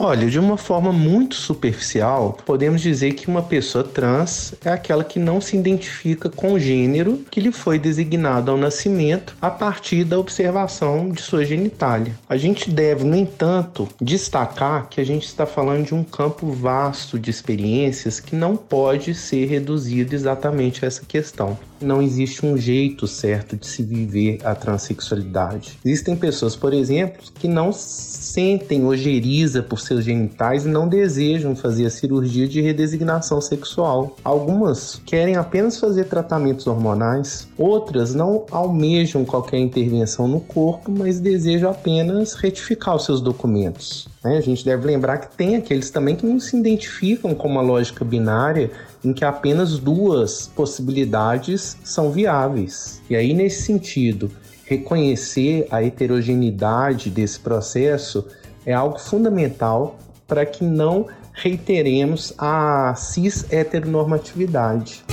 Olha, 0.00 0.30
de 0.30 0.38
uma 0.38 0.56
forma 0.56 0.92
muito 0.92 1.34
superficial, 1.34 2.38
podemos 2.46 2.80
dizer 2.80 3.14
que 3.14 3.26
uma 3.26 3.42
pessoa 3.42 3.82
trans 3.82 4.54
é 4.64 4.70
aquela 4.70 5.02
que 5.02 5.18
não 5.18 5.40
se 5.40 5.56
identifica 5.56 6.30
com 6.30 6.52
o 6.52 6.60
gênero 6.60 7.24
que 7.28 7.40
lhe 7.40 7.50
foi 7.50 7.80
designado 7.80 8.48
ao 8.48 8.56
nascimento 8.56 9.36
a 9.42 9.50
partir 9.50 10.04
da 10.04 10.16
observação 10.16 11.10
de 11.10 11.20
sua 11.20 11.44
genitália. 11.44 12.16
A 12.28 12.36
gente 12.36 12.70
deve, 12.70 13.02
no 13.02 13.16
entanto, 13.16 13.88
destacar 14.00 14.88
que 14.88 15.00
a 15.00 15.04
gente 15.04 15.26
está 15.26 15.44
falando 15.44 15.86
de 15.86 15.94
um 15.96 16.04
campo 16.04 16.52
vasto 16.52 17.18
de 17.18 17.28
experiências 17.28 18.20
que 18.20 18.36
não 18.36 18.54
pode 18.56 19.16
ser 19.16 19.46
reduzido 19.46 20.14
exatamente 20.14 20.84
a 20.84 20.86
essa 20.86 21.04
questão. 21.04 21.58
Não 21.80 22.02
existe 22.02 22.44
um 22.44 22.56
jeito 22.56 23.06
certo 23.06 23.56
de 23.56 23.66
se 23.66 23.82
viver 23.82 24.38
a 24.44 24.54
transexualidade. 24.54 25.78
Existem 25.84 26.16
pessoas, 26.16 26.56
por 26.56 26.72
exemplo, 26.72 27.22
que 27.34 27.46
não 27.46 27.72
sentem 27.72 28.84
ojeriza 28.84 29.62
por 29.62 29.80
seus 29.80 30.04
genitais 30.04 30.66
e 30.66 30.68
não 30.68 30.88
desejam 30.88 31.54
fazer 31.54 31.86
a 31.86 31.90
cirurgia 31.90 32.48
de 32.48 32.60
redesignação 32.60 33.40
sexual. 33.40 34.16
Algumas 34.24 35.00
querem 35.06 35.36
apenas 35.36 35.78
fazer 35.78 36.04
tratamentos 36.04 36.66
hormonais, 36.66 37.48
outras 37.56 38.14
não 38.14 38.44
almejam 38.50 39.24
qualquer 39.24 39.58
intervenção 39.58 40.26
no 40.26 40.40
corpo, 40.40 40.90
mas 40.90 41.20
desejam 41.20 41.70
apenas 41.70 42.34
retificar 42.34 42.96
os 42.96 43.04
seus 43.04 43.20
documentos. 43.20 44.08
Né? 44.28 44.36
A 44.36 44.40
gente 44.42 44.64
deve 44.64 44.86
lembrar 44.86 45.18
que 45.18 45.36
tem 45.36 45.56
aqueles 45.56 45.90
também 45.90 46.14
que 46.14 46.26
não 46.26 46.38
se 46.38 46.56
identificam 46.56 47.34
com 47.34 47.48
uma 47.48 47.62
lógica 47.62 48.04
binária 48.04 48.70
em 49.02 49.12
que 49.12 49.24
apenas 49.24 49.78
duas 49.78 50.48
possibilidades 50.54 51.76
são 51.82 52.10
viáveis. 52.10 53.00
E 53.08 53.16
aí, 53.16 53.32
nesse 53.32 53.62
sentido, 53.62 54.30
reconhecer 54.64 55.66
a 55.70 55.82
heterogeneidade 55.82 57.08
desse 57.08 57.40
processo 57.40 58.26
é 58.66 58.72
algo 58.74 58.98
fundamental 58.98 59.98
para 60.26 60.44
que 60.44 60.62
não 60.62 61.06
reiteremos 61.32 62.34
a 62.36 62.94
cis 62.96 63.46
heteronormatividade. 63.50 65.04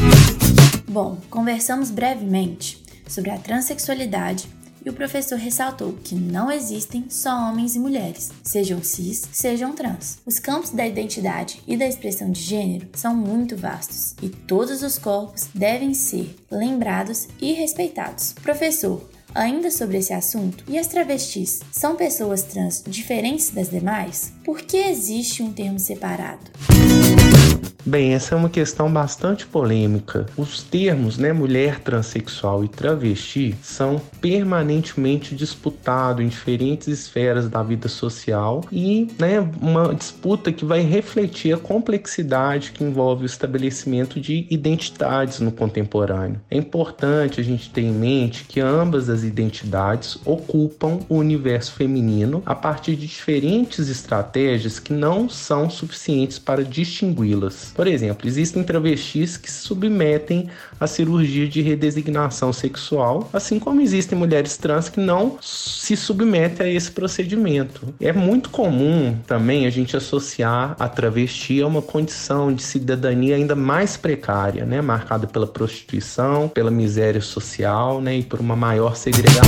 Bom, 0.88 1.18
conversamos 1.30 1.90
brevemente 1.90 2.84
sobre 3.08 3.30
a 3.30 3.38
transexualidade 3.38 4.50
e 4.86 4.90
o 4.90 4.94
professor 4.94 5.38
ressaltou 5.38 5.94
que 6.04 6.14
não 6.14 6.52
existem 6.52 7.06
só 7.10 7.50
homens 7.50 7.76
e 7.76 7.80
mulheres, 7.80 8.32
sejam 8.44 8.84
cis, 8.84 9.28
sejam 9.32 9.74
trans. 9.74 10.20
Os 10.26 10.38
campos 10.38 10.70
da 10.70 10.86
identidade 10.86 11.62
e 11.68 11.76
da 11.76 11.88
expressão 11.88 12.32
de 12.32 12.42
gênero 12.42 12.88
são 12.94 13.16
muito 13.16 13.58
vastos 13.58 14.16
e 14.22 14.30
todos 14.30 14.84
os 14.84 14.98
corpos 15.00 15.48
devem 15.54 15.94
ser 15.94 16.36
lembrados 16.52 17.28
e 17.42 17.54
respeitados. 17.54 18.34
Professor, 18.42 19.02
Ainda 19.36 19.70
sobre 19.70 19.98
esse 19.98 20.14
assunto, 20.14 20.64
e 20.66 20.80
as 20.80 20.88
travestis 20.88 21.60
são 21.70 21.98
pessoas 21.98 22.42
trans 22.44 22.82
diferentes 22.88 23.50
das 23.50 23.70
demais? 23.70 24.32
Por 24.46 24.62
que 24.62 24.78
existe 24.78 25.44
um 25.44 25.52
termo 25.52 25.78
separado? 25.78 26.50
Bem, 27.86 28.14
essa 28.14 28.34
é 28.34 28.38
uma 28.38 28.50
questão 28.50 28.92
bastante 28.92 29.46
polêmica. 29.46 30.26
Os 30.36 30.64
termos, 30.64 31.18
né, 31.18 31.32
mulher 31.32 31.80
transexual 31.80 32.64
e 32.64 32.68
travesti, 32.68 33.56
são 33.62 34.02
permanentemente 34.20 35.36
disputados 35.36 36.26
em 36.26 36.28
diferentes 36.28 36.88
esferas 36.88 37.48
da 37.48 37.62
vida 37.62 37.88
social 37.88 38.64
e, 38.72 39.08
né, 39.20 39.40
uma 39.62 39.94
disputa 39.94 40.52
que 40.52 40.66
vai 40.66 40.82
refletir 40.82 41.54
a 41.54 41.58
complexidade 41.58 42.72
que 42.72 42.84
envolve 42.84 43.24
o 43.24 43.26
estabelecimento 43.26 44.20
de 44.20 44.48
identidades 44.50 45.40
no 45.40 45.52
contemporâneo. 45.52 46.42
É 46.50 46.58
importante 46.58 47.40
a 47.40 47.44
gente 47.44 47.70
ter 47.70 47.82
em 47.82 47.94
mente 47.94 48.46
que 48.46 48.60
ambas 48.60 49.10
as 49.10 49.24
identidades 49.24 50.18
ocupam 50.26 51.00
o 51.08 51.18
universo 51.18 51.74
feminino 51.74 52.42
a 52.46 52.56
partir 52.56 52.96
de 52.96 53.06
diferentes 53.06 53.90
estratégias 53.90 54.80
que 54.80 54.92
não 54.92 55.30
são 55.30 55.70
suficientes 55.70 56.40
para 56.40 56.64
distingui-las. 56.64 57.55
Por 57.74 57.88
exemplo, 57.88 58.28
existem 58.28 58.64
travestis 58.64 59.38
que 59.38 59.52
se 59.52 59.60
submetem 59.60 60.50
à 60.80 60.88
cirurgia 60.88 61.48
de 61.48 61.62
redesignação 61.62 62.52
sexual, 62.52 63.30
assim 63.34 63.60
como 63.60 63.82
existem 63.82 64.18
mulheres 64.18 64.58
trans 64.58 64.90
que 64.90 65.00
não 65.00 65.38
se 65.42 65.96
submetem 65.96 66.68
a 66.68 66.70
esse 66.70 66.92
procedimento. 66.92 67.94
É 68.00 68.12
muito 68.14 68.50
comum 68.50 69.18
também 69.28 69.66
a 69.66 69.70
gente 69.70 69.96
associar 69.96 70.76
a 70.80 70.88
travesti 70.88 71.62
a 71.62 71.68
uma 71.68 71.82
condição 71.82 72.54
de 72.54 72.64
cidadania 72.64 73.36
ainda 73.36 73.56
mais 73.56 73.98
precária, 73.98 74.66
né, 74.66 74.82
marcada 74.82 75.28
pela 75.28 75.48
prostituição, 75.48 76.48
pela 76.48 76.72
miséria 76.72 77.22
social, 77.22 78.02
né, 78.02 78.18
e 78.18 78.24
por 78.24 78.40
uma 78.40 78.56
maior 78.56 78.96
segregação. 78.96 79.46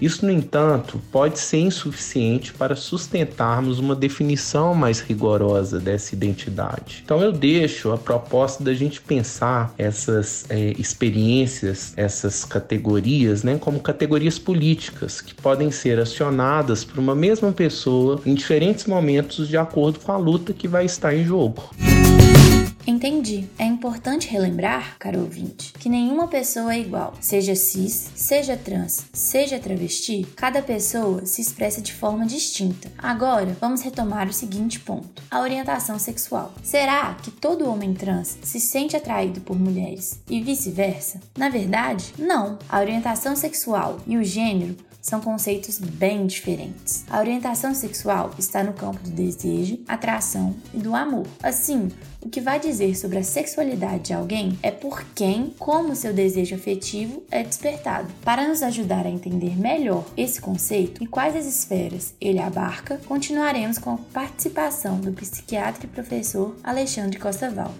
Isso, 0.00 0.24
no 0.24 0.32
entanto, 0.32 1.00
pode 1.10 1.38
ser 1.38 1.58
insuficiente 1.58 2.52
para 2.52 2.76
sustentarmos 2.76 3.78
uma 3.78 3.94
definição 3.94 4.74
mais 4.74 5.00
rigorosa 5.00 5.78
dessa 5.78 6.14
identidade. 6.14 7.02
Então 7.04 7.20
eu 7.20 7.32
deixo 7.46 7.92
a 7.92 7.96
proposta 7.96 8.64
da 8.64 8.74
gente 8.74 9.00
pensar 9.00 9.72
essas 9.78 10.44
é, 10.48 10.72
experiências, 10.76 11.92
essas 11.96 12.44
categorias, 12.44 13.44
né, 13.44 13.56
como 13.56 13.78
categorias 13.78 14.36
políticas 14.36 15.20
que 15.20 15.32
podem 15.32 15.70
ser 15.70 16.00
acionadas 16.00 16.84
por 16.84 16.98
uma 16.98 17.14
mesma 17.14 17.52
pessoa 17.52 18.20
em 18.26 18.34
diferentes 18.34 18.86
momentos 18.86 19.46
de 19.46 19.56
acordo 19.56 20.00
com 20.00 20.10
a 20.10 20.16
luta 20.16 20.52
que 20.52 20.66
vai 20.66 20.86
estar 20.86 21.14
em 21.14 21.24
jogo. 21.24 21.70
Entendi. 22.86 23.48
É 23.58 23.64
importante 23.64 24.28
relembrar, 24.28 24.96
caro 24.98 25.20
ouvinte, 25.20 25.72
que 25.72 25.88
nenhuma 25.88 26.28
pessoa 26.28 26.72
é 26.72 26.78
igual. 26.78 27.14
Seja 27.20 27.56
cis, 27.56 28.10
seja 28.14 28.56
trans, 28.56 29.06
seja 29.12 29.58
travesti, 29.58 30.24
cada 30.36 30.62
pessoa 30.62 31.26
se 31.26 31.40
expressa 31.40 31.80
de 31.80 31.92
forma 31.92 32.24
distinta. 32.24 32.90
Agora, 32.96 33.56
vamos 33.60 33.82
retomar 33.82 34.28
o 34.28 34.32
seguinte 34.32 34.78
ponto: 34.78 35.20
a 35.28 35.40
orientação 35.40 35.98
sexual. 35.98 36.54
Será 36.62 37.14
que 37.14 37.30
todo 37.30 37.68
homem 37.68 37.92
trans 37.92 38.38
se 38.42 38.60
sente 38.60 38.96
atraído 38.96 39.40
por 39.40 39.58
mulheres 39.58 40.20
e 40.30 40.40
vice-versa? 40.40 41.20
Na 41.36 41.48
verdade, 41.48 42.14
não. 42.16 42.58
A 42.68 42.78
orientação 42.78 43.34
sexual 43.34 43.98
e 44.06 44.16
o 44.16 44.22
gênero 44.22 44.76
são 45.06 45.20
conceitos 45.20 45.78
bem 45.78 46.26
diferentes. 46.26 47.04
A 47.08 47.20
orientação 47.20 47.72
sexual 47.72 48.32
está 48.36 48.64
no 48.64 48.72
campo 48.72 48.98
do 49.04 49.10
desejo, 49.10 49.78
atração 49.86 50.52
e 50.74 50.78
do 50.78 50.96
amor. 50.96 51.28
Assim, 51.40 51.92
o 52.20 52.28
que 52.28 52.40
vai 52.40 52.58
dizer 52.58 52.96
sobre 52.96 53.18
a 53.18 53.22
sexualidade 53.22 54.06
de 54.06 54.12
alguém 54.12 54.58
é 54.64 54.72
por 54.72 55.04
quem, 55.14 55.54
como 55.60 55.94
seu 55.94 56.12
desejo 56.12 56.56
afetivo 56.56 57.22
é 57.30 57.44
despertado. 57.44 58.12
Para 58.24 58.48
nos 58.48 58.64
ajudar 58.64 59.06
a 59.06 59.10
entender 59.10 59.56
melhor 59.56 60.04
esse 60.16 60.40
conceito 60.40 61.04
e 61.04 61.06
quais 61.06 61.36
as 61.36 61.46
esferas 61.46 62.12
ele 62.20 62.40
abarca, 62.40 63.00
continuaremos 63.06 63.78
com 63.78 63.90
a 63.90 63.98
participação 64.12 64.98
do 64.98 65.12
psiquiatra 65.12 65.86
e 65.86 65.88
professor 65.88 66.56
Alexandre 66.64 67.20
Costa 67.20 67.48
Val. 67.48 67.72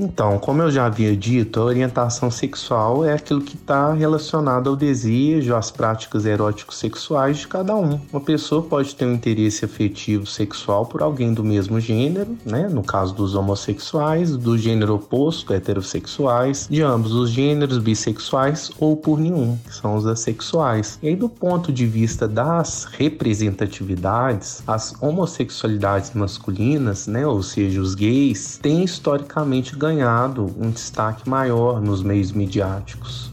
Então, 0.00 0.38
como 0.38 0.62
eu 0.62 0.70
já 0.70 0.86
havia 0.86 1.16
dito, 1.16 1.58
a 1.58 1.64
orientação 1.64 2.30
sexual 2.30 3.04
é 3.04 3.14
aquilo 3.14 3.40
que 3.40 3.56
está 3.56 3.92
relacionado 3.92 4.70
ao 4.70 4.76
desejo, 4.76 5.56
às 5.56 5.72
práticas 5.72 6.24
eróticos 6.24 6.78
sexuais 6.78 7.38
de 7.38 7.48
cada 7.48 7.74
um. 7.74 7.98
Uma 8.12 8.20
pessoa 8.20 8.62
pode 8.62 8.94
ter 8.94 9.06
um 9.06 9.14
interesse 9.14 9.64
afetivo 9.64 10.24
sexual 10.24 10.86
por 10.86 11.02
alguém 11.02 11.34
do 11.34 11.42
mesmo 11.42 11.80
gênero, 11.80 12.38
né? 12.46 12.68
No 12.68 12.84
caso 12.84 13.12
dos 13.12 13.34
homossexuais, 13.34 14.36
do 14.36 14.56
gênero 14.56 14.94
oposto, 14.94 15.52
heterossexuais, 15.52 16.68
de 16.70 16.80
ambos 16.80 17.12
os 17.12 17.30
gêneros, 17.30 17.78
bissexuais 17.78 18.70
ou 18.78 18.96
por 18.96 19.18
nenhum, 19.18 19.58
que 19.66 19.74
são 19.74 19.96
os 19.96 20.06
assexuais. 20.06 20.96
E 21.02 21.08
aí, 21.08 21.16
do 21.16 21.28
ponto 21.28 21.72
de 21.72 21.86
vista 21.86 22.28
das 22.28 22.84
representatividades, 22.84 24.62
as 24.64 24.94
homossexualidades 25.02 26.12
masculinas, 26.14 27.08
né? 27.08 27.26
Ou 27.26 27.42
seja, 27.42 27.80
os 27.80 27.96
gays, 27.96 28.60
têm 28.62 28.84
historicamente 28.84 29.74
ganhado 29.74 29.87
ganhado 29.88 30.54
um 30.58 30.70
destaque 30.70 31.28
maior 31.28 31.80
nos 31.80 32.02
meios 32.02 32.30
midiáticos 32.30 33.27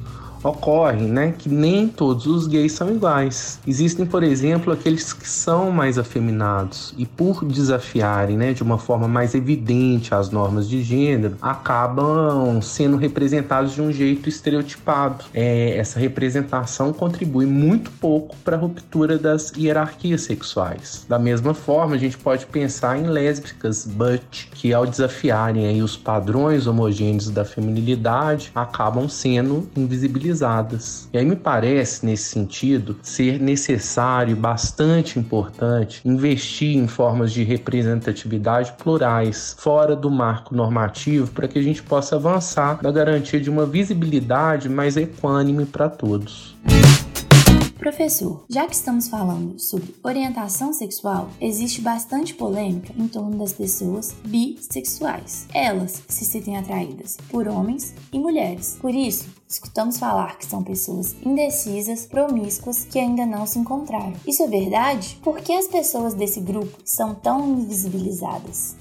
ocorre, 0.45 1.05
né, 1.05 1.33
que 1.37 1.49
nem 1.49 1.87
todos 1.87 2.27
os 2.27 2.47
gays 2.47 2.73
são 2.73 2.91
iguais. 2.91 3.59
Existem, 3.65 4.05
por 4.05 4.23
exemplo, 4.23 4.71
aqueles 4.71 5.11
que 5.11 5.27
são 5.27 5.71
mais 5.71 5.97
afeminados 5.97 6.93
e 6.97 7.05
por 7.05 7.43
desafiarem, 7.43 8.37
né, 8.37 8.53
de 8.53 8.61
uma 8.61 8.77
forma 8.77 9.07
mais 9.07 9.33
evidente 9.33 10.13
as 10.13 10.29
normas 10.29 10.69
de 10.69 10.83
gênero, 10.83 11.35
acabam 11.41 12.61
sendo 12.61 12.95
representados 12.97 13.73
de 13.73 13.81
um 13.81 13.91
jeito 13.91 14.29
estereotipado. 14.29 15.25
É, 15.33 15.77
essa 15.77 15.99
representação 15.99 16.93
contribui 16.93 17.45
muito 17.45 17.89
pouco 17.99 18.35
para 18.43 18.55
a 18.55 18.59
ruptura 18.59 19.17
das 19.17 19.51
hierarquias 19.57 20.21
sexuais. 20.21 21.05
Da 21.09 21.17
mesma 21.17 21.53
forma, 21.53 21.95
a 21.95 21.97
gente 21.99 22.17
pode 22.17 22.45
pensar 22.45 22.99
em 22.99 23.07
lésbicas, 23.07 23.85
but 23.85 24.21
que 24.53 24.73
ao 24.73 24.85
desafiarem 24.85 25.65
aí 25.65 25.81
os 25.81 25.97
padrões 25.97 26.67
homogêneos 26.67 27.29
da 27.29 27.43
feminilidade, 27.43 28.51
acabam 28.53 29.09
sendo 29.09 29.67
invisibilizadas 29.75 30.34
e 30.41 31.17
aí 31.17 31.25
me 31.25 31.35
parece, 31.35 32.05
nesse 32.05 32.25
sentido, 32.25 32.97
ser 33.01 33.39
necessário 33.39 34.35
bastante 34.35 35.19
importante 35.19 36.01
investir 36.05 36.75
em 36.75 36.87
formas 36.87 37.31
de 37.31 37.43
representatividade 37.43 38.73
plurais, 38.73 39.55
fora 39.57 39.95
do 39.95 40.09
marco 40.09 40.55
normativo, 40.55 41.31
para 41.31 41.47
que 41.47 41.59
a 41.59 41.63
gente 41.63 41.83
possa 41.83 42.15
avançar 42.15 42.79
na 42.81 42.91
garantia 42.91 43.39
de 43.39 43.49
uma 43.49 43.65
visibilidade 43.65 44.69
mais 44.69 44.97
equânime 44.97 45.65
para 45.65 45.89
todos. 45.89 46.55
Professor, 47.85 48.43
já 48.49 48.65
que 48.65 48.73
estamos 48.73 49.07
falando 49.07 49.59
sobre 49.59 49.93
orientação 50.01 50.73
sexual, 50.73 51.29
existe 51.39 51.81
bastante 51.81 52.33
polêmica 52.33 52.91
em 52.97 53.07
torno 53.07 53.37
das 53.37 53.53
pessoas 53.53 54.15
bissexuais. 54.25 55.45
Elas 55.53 56.01
se 56.07 56.25
sentem 56.25 56.57
atraídas 56.57 57.15
por 57.29 57.47
homens 57.47 57.93
e 58.11 58.17
mulheres. 58.17 58.77
Por 58.81 58.89
isso, 58.89 59.27
escutamos 59.47 59.97
falar 59.97 60.37
que 60.37 60.45
são 60.45 60.63
pessoas 60.63 61.15
indecisas, 61.23 62.05
promíscuas 62.05 62.85
que 62.85 62.99
ainda 62.99 63.25
não 63.25 63.45
se 63.45 63.59
encontraram. 63.59 64.13
Isso 64.27 64.43
é 64.43 64.47
verdade? 64.47 65.19
Por 65.23 65.39
que 65.39 65.53
as 65.53 65.67
pessoas 65.67 66.13
desse 66.13 66.39
grupo 66.39 66.77
são 66.83 67.13
tão 67.13 67.59
invisibilizadas? 67.59 68.75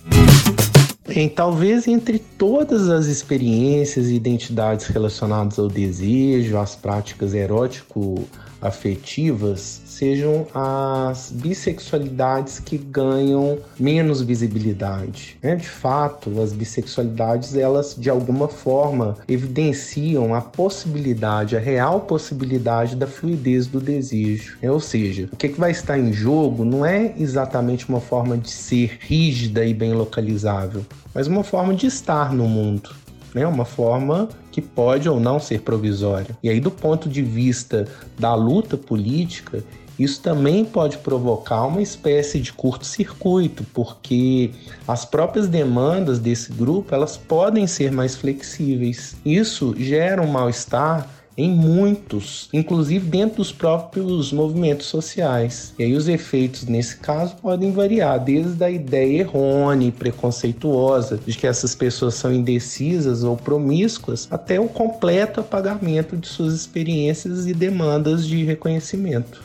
Bem, 1.07 1.29
talvez 1.29 1.87
entre 1.87 2.19
todas 2.19 2.89
as 2.89 3.07
experiências 3.07 4.07
e 4.07 4.15
identidades 4.15 4.87
relacionadas 4.87 5.59
ao 5.59 5.69
desejo, 5.69 6.57
às 6.57 6.75
práticas 6.75 7.35
erótico 7.35 8.25
afetivas 8.65 9.83
sejam 9.85 10.47
as 10.55 11.31
bissexualidades 11.31 12.59
que 12.59 12.77
ganham 12.79 13.59
menos 13.79 14.23
visibilidade. 14.23 15.37
Né? 15.43 15.55
De 15.55 15.69
fato, 15.69 16.41
as 16.41 16.53
bissexualidades 16.53 17.55
elas 17.55 17.95
de 17.97 18.11
alguma 18.11 18.49
forma 18.49 19.19
evidenciam 19.29 20.35
a 20.35 20.41
possibilidade, 20.41 21.57
a 21.57 21.61
real 21.61 22.01
possibilidade 22.01 22.97
da 22.97 23.07
fluidez 23.07 23.67
do 23.67 23.81
desejo. 23.81 24.57
Né? 24.61 24.71
Ou 24.71 24.81
seja, 24.81 25.29
o 25.33 25.37
que, 25.37 25.51
que 25.51 25.61
vai 25.61 25.71
estar 25.71 25.99
em 25.99 26.13
jogo 26.13 26.65
não 26.65 26.85
é 26.85 27.15
exatamente 27.19 27.89
uma 27.89 28.01
forma 28.01 28.37
de 28.37 28.51
ser 28.51 28.99
rígida 29.01 29.65
e 29.65 29.75
bem 29.75 29.93
localizável, 29.93 30.85
mas 31.15 31.27
uma 31.27 31.45
forma 31.45 31.75
de 31.75 31.87
estar 31.87 32.33
no 32.33 32.49
mundo 32.49 33.04
né? 33.35 33.47
Uma 33.47 33.65
forma 33.65 34.29
que 34.53 34.63
pode 34.63 35.09
ou 35.09 35.19
não 35.19 35.41
ser 35.41 35.61
provisória. 35.61 36.39
E 36.43 36.49
aí, 36.49 36.61
do 36.61 36.71
ponto 36.71 37.09
de 37.09 37.21
vista 37.21 37.87
da 38.19 38.35
luta 38.35 38.77
política, 38.77 39.65
isso 39.99 40.21
também 40.21 40.65
pode 40.65 40.99
provocar 40.99 41.67
uma 41.67 41.81
espécie 41.83 42.41
de 42.41 42.53
curto-circuito, 42.53 43.65
porque 43.73 44.51
as 44.89 45.05
próprias 45.05 45.47
demandas 45.47 46.19
desse 46.19 46.53
grupo 46.53 46.95
elas 46.95 47.17
podem 47.17 47.67
ser 47.67 47.93
mais 47.93 48.17
flexíveis. 48.17 49.15
Isso 49.25 49.75
gera 49.79 50.21
um 50.21 50.27
mal-estar 50.27 51.09
em 51.37 51.51
muitos, 51.51 52.49
inclusive 52.53 53.07
dentro 53.09 53.39
dos 53.39 53.53
próprios 53.53 54.33
movimentos 54.33 54.87
sociais. 54.87 55.75
E 55.79 55.85
aí 55.85 55.95
os 55.95 56.09
efeitos 56.09 56.65
nesse 56.65 56.97
caso 56.97 57.37
podem 57.37 57.73
variar, 57.73 58.19
desde 58.19 58.63
a 58.63 58.71
ideia 58.71 59.21
errônea 59.21 59.89
e 59.89 59.93
preconceituosa 59.93 61.19
de 61.19 61.37
que 61.37 61.47
essas 61.47 61.75
pessoas 61.75 62.15
são 62.15 62.33
indecisas 62.33 63.25
ou 63.25 63.37
promíscuas, 63.37 64.29
até 64.31 64.61
o 64.61 64.69
completo 64.69 65.41
apagamento 65.41 66.17
de 66.17 66.29
suas 66.29 66.55
experiências 66.55 67.47
e 67.47 67.55
demandas 67.55 68.27
de 68.27 68.45
reconhecimento. 68.45 69.43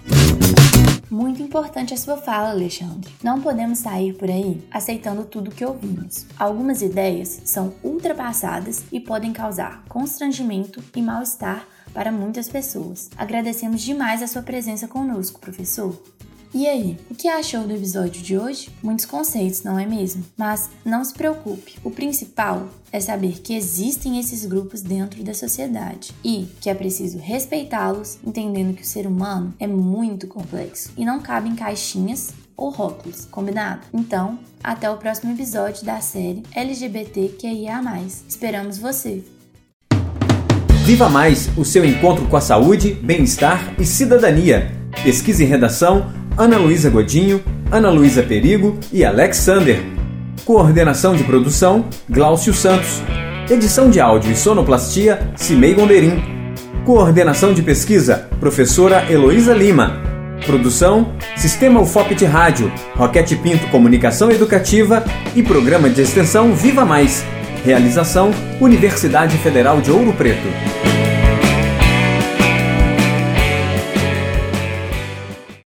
Muito 1.09 1.41
importante 1.41 1.91
a 1.91 1.97
sua 1.97 2.17
fala, 2.17 2.51
Alexandre. 2.51 3.11
Não 3.23 3.41
podemos 3.41 3.79
sair 3.79 4.13
por 4.13 4.29
aí 4.29 4.63
aceitando 4.69 5.23
tudo 5.23 5.49
que 5.49 5.65
ouvimos. 5.65 6.27
Algumas 6.37 6.83
ideias 6.83 7.41
são 7.45 7.73
ultrapassadas 7.83 8.83
e 8.91 8.99
podem 8.99 9.33
causar 9.33 9.83
constrangimento 9.89 10.83
e 10.95 11.01
mal-estar 11.01 11.65
para 11.93 12.11
muitas 12.11 12.49
pessoas. 12.49 13.09
Agradecemos 13.17 13.81
demais 13.81 14.21
a 14.21 14.27
sua 14.27 14.41
presença 14.41 14.87
conosco, 14.87 15.39
professor. 15.39 16.01
E 16.51 16.67
aí, 16.67 16.97
o 17.11 17.13
que 17.13 17.27
achou 17.27 17.67
do 17.67 17.75
episódio 17.75 18.23
de 18.23 18.35
hoje? 18.35 18.71
Muitos 18.81 19.05
conceitos, 19.05 19.61
não 19.61 19.77
é 19.77 19.85
mesmo? 19.85 20.25
Mas 20.35 20.67
não 20.83 21.05
se 21.05 21.13
preocupe, 21.13 21.77
o 21.83 21.91
principal 21.91 22.67
é 22.91 22.99
saber 22.99 23.39
que 23.39 23.53
existem 23.53 24.19
esses 24.19 24.45
grupos 24.45 24.81
dentro 24.81 25.23
da 25.23 25.35
sociedade 25.35 26.11
e 26.23 26.47
que 26.59 26.67
é 26.67 26.73
preciso 26.73 27.19
respeitá-los, 27.19 28.17
entendendo 28.25 28.75
que 28.75 28.81
o 28.81 28.85
ser 28.85 29.05
humano 29.05 29.53
é 29.59 29.67
muito 29.67 30.27
complexo 30.27 30.91
e 30.97 31.05
não 31.05 31.19
cabe 31.19 31.49
em 31.49 31.55
caixinhas 31.55 32.33
ou 32.57 32.71
rótulos, 32.71 33.25
combinado? 33.25 33.81
Então, 33.93 34.39
até 34.63 34.89
o 34.89 34.97
próximo 34.97 35.31
episódio 35.31 35.85
da 35.85 36.01
série 36.01 36.41
LGBTQIA. 36.55 37.79
Esperamos 38.27 38.79
você! 38.79 39.38
Viva 40.89 41.07
Mais, 41.07 41.47
o 41.55 41.63
seu 41.63 41.85
encontro 41.85 42.25
com 42.25 42.35
a 42.35 42.41
saúde, 42.41 42.97
bem-estar 42.99 43.75
e 43.77 43.85
cidadania. 43.85 44.71
Pesquisa 45.03 45.43
e 45.43 45.45
redação: 45.45 46.11
Ana 46.35 46.57
Luísa 46.57 46.89
Godinho, 46.89 47.43
Ana 47.71 47.91
Luísa 47.91 48.23
Perigo 48.23 48.75
e 48.91 49.05
Alexander. 49.05 49.79
Coordenação 50.43 51.15
de 51.15 51.23
produção: 51.23 51.85
Glaucio 52.09 52.55
Santos. 52.55 53.03
Edição 53.51 53.91
de 53.91 53.99
áudio 53.99 54.31
e 54.31 54.35
sonoplastia: 54.35 55.19
Cimei 55.35 55.75
Gonderim. 55.75 56.23
Coordenação 56.83 57.53
de 57.53 57.61
pesquisa: 57.61 58.27
Professora 58.39 59.05
Heloísa 59.11 59.53
Lima. 59.53 60.01
Produção: 60.43 61.13
Sistema 61.37 61.79
UFOP 61.79 62.15
de 62.15 62.25
Rádio, 62.25 62.71
Roquete 62.95 63.35
Pinto 63.35 63.67
Comunicação 63.67 64.31
Educativa 64.31 65.05
e 65.35 65.43
Programa 65.43 65.87
de 65.87 66.01
Extensão 66.01 66.55
Viva 66.55 66.83
Mais. 66.83 67.23
Realização: 67.63 68.31
Universidade 68.59 69.37
Federal 69.37 69.81
de 69.81 69.91
Ouro 69.91 70.13
Preto. 70.13 70.47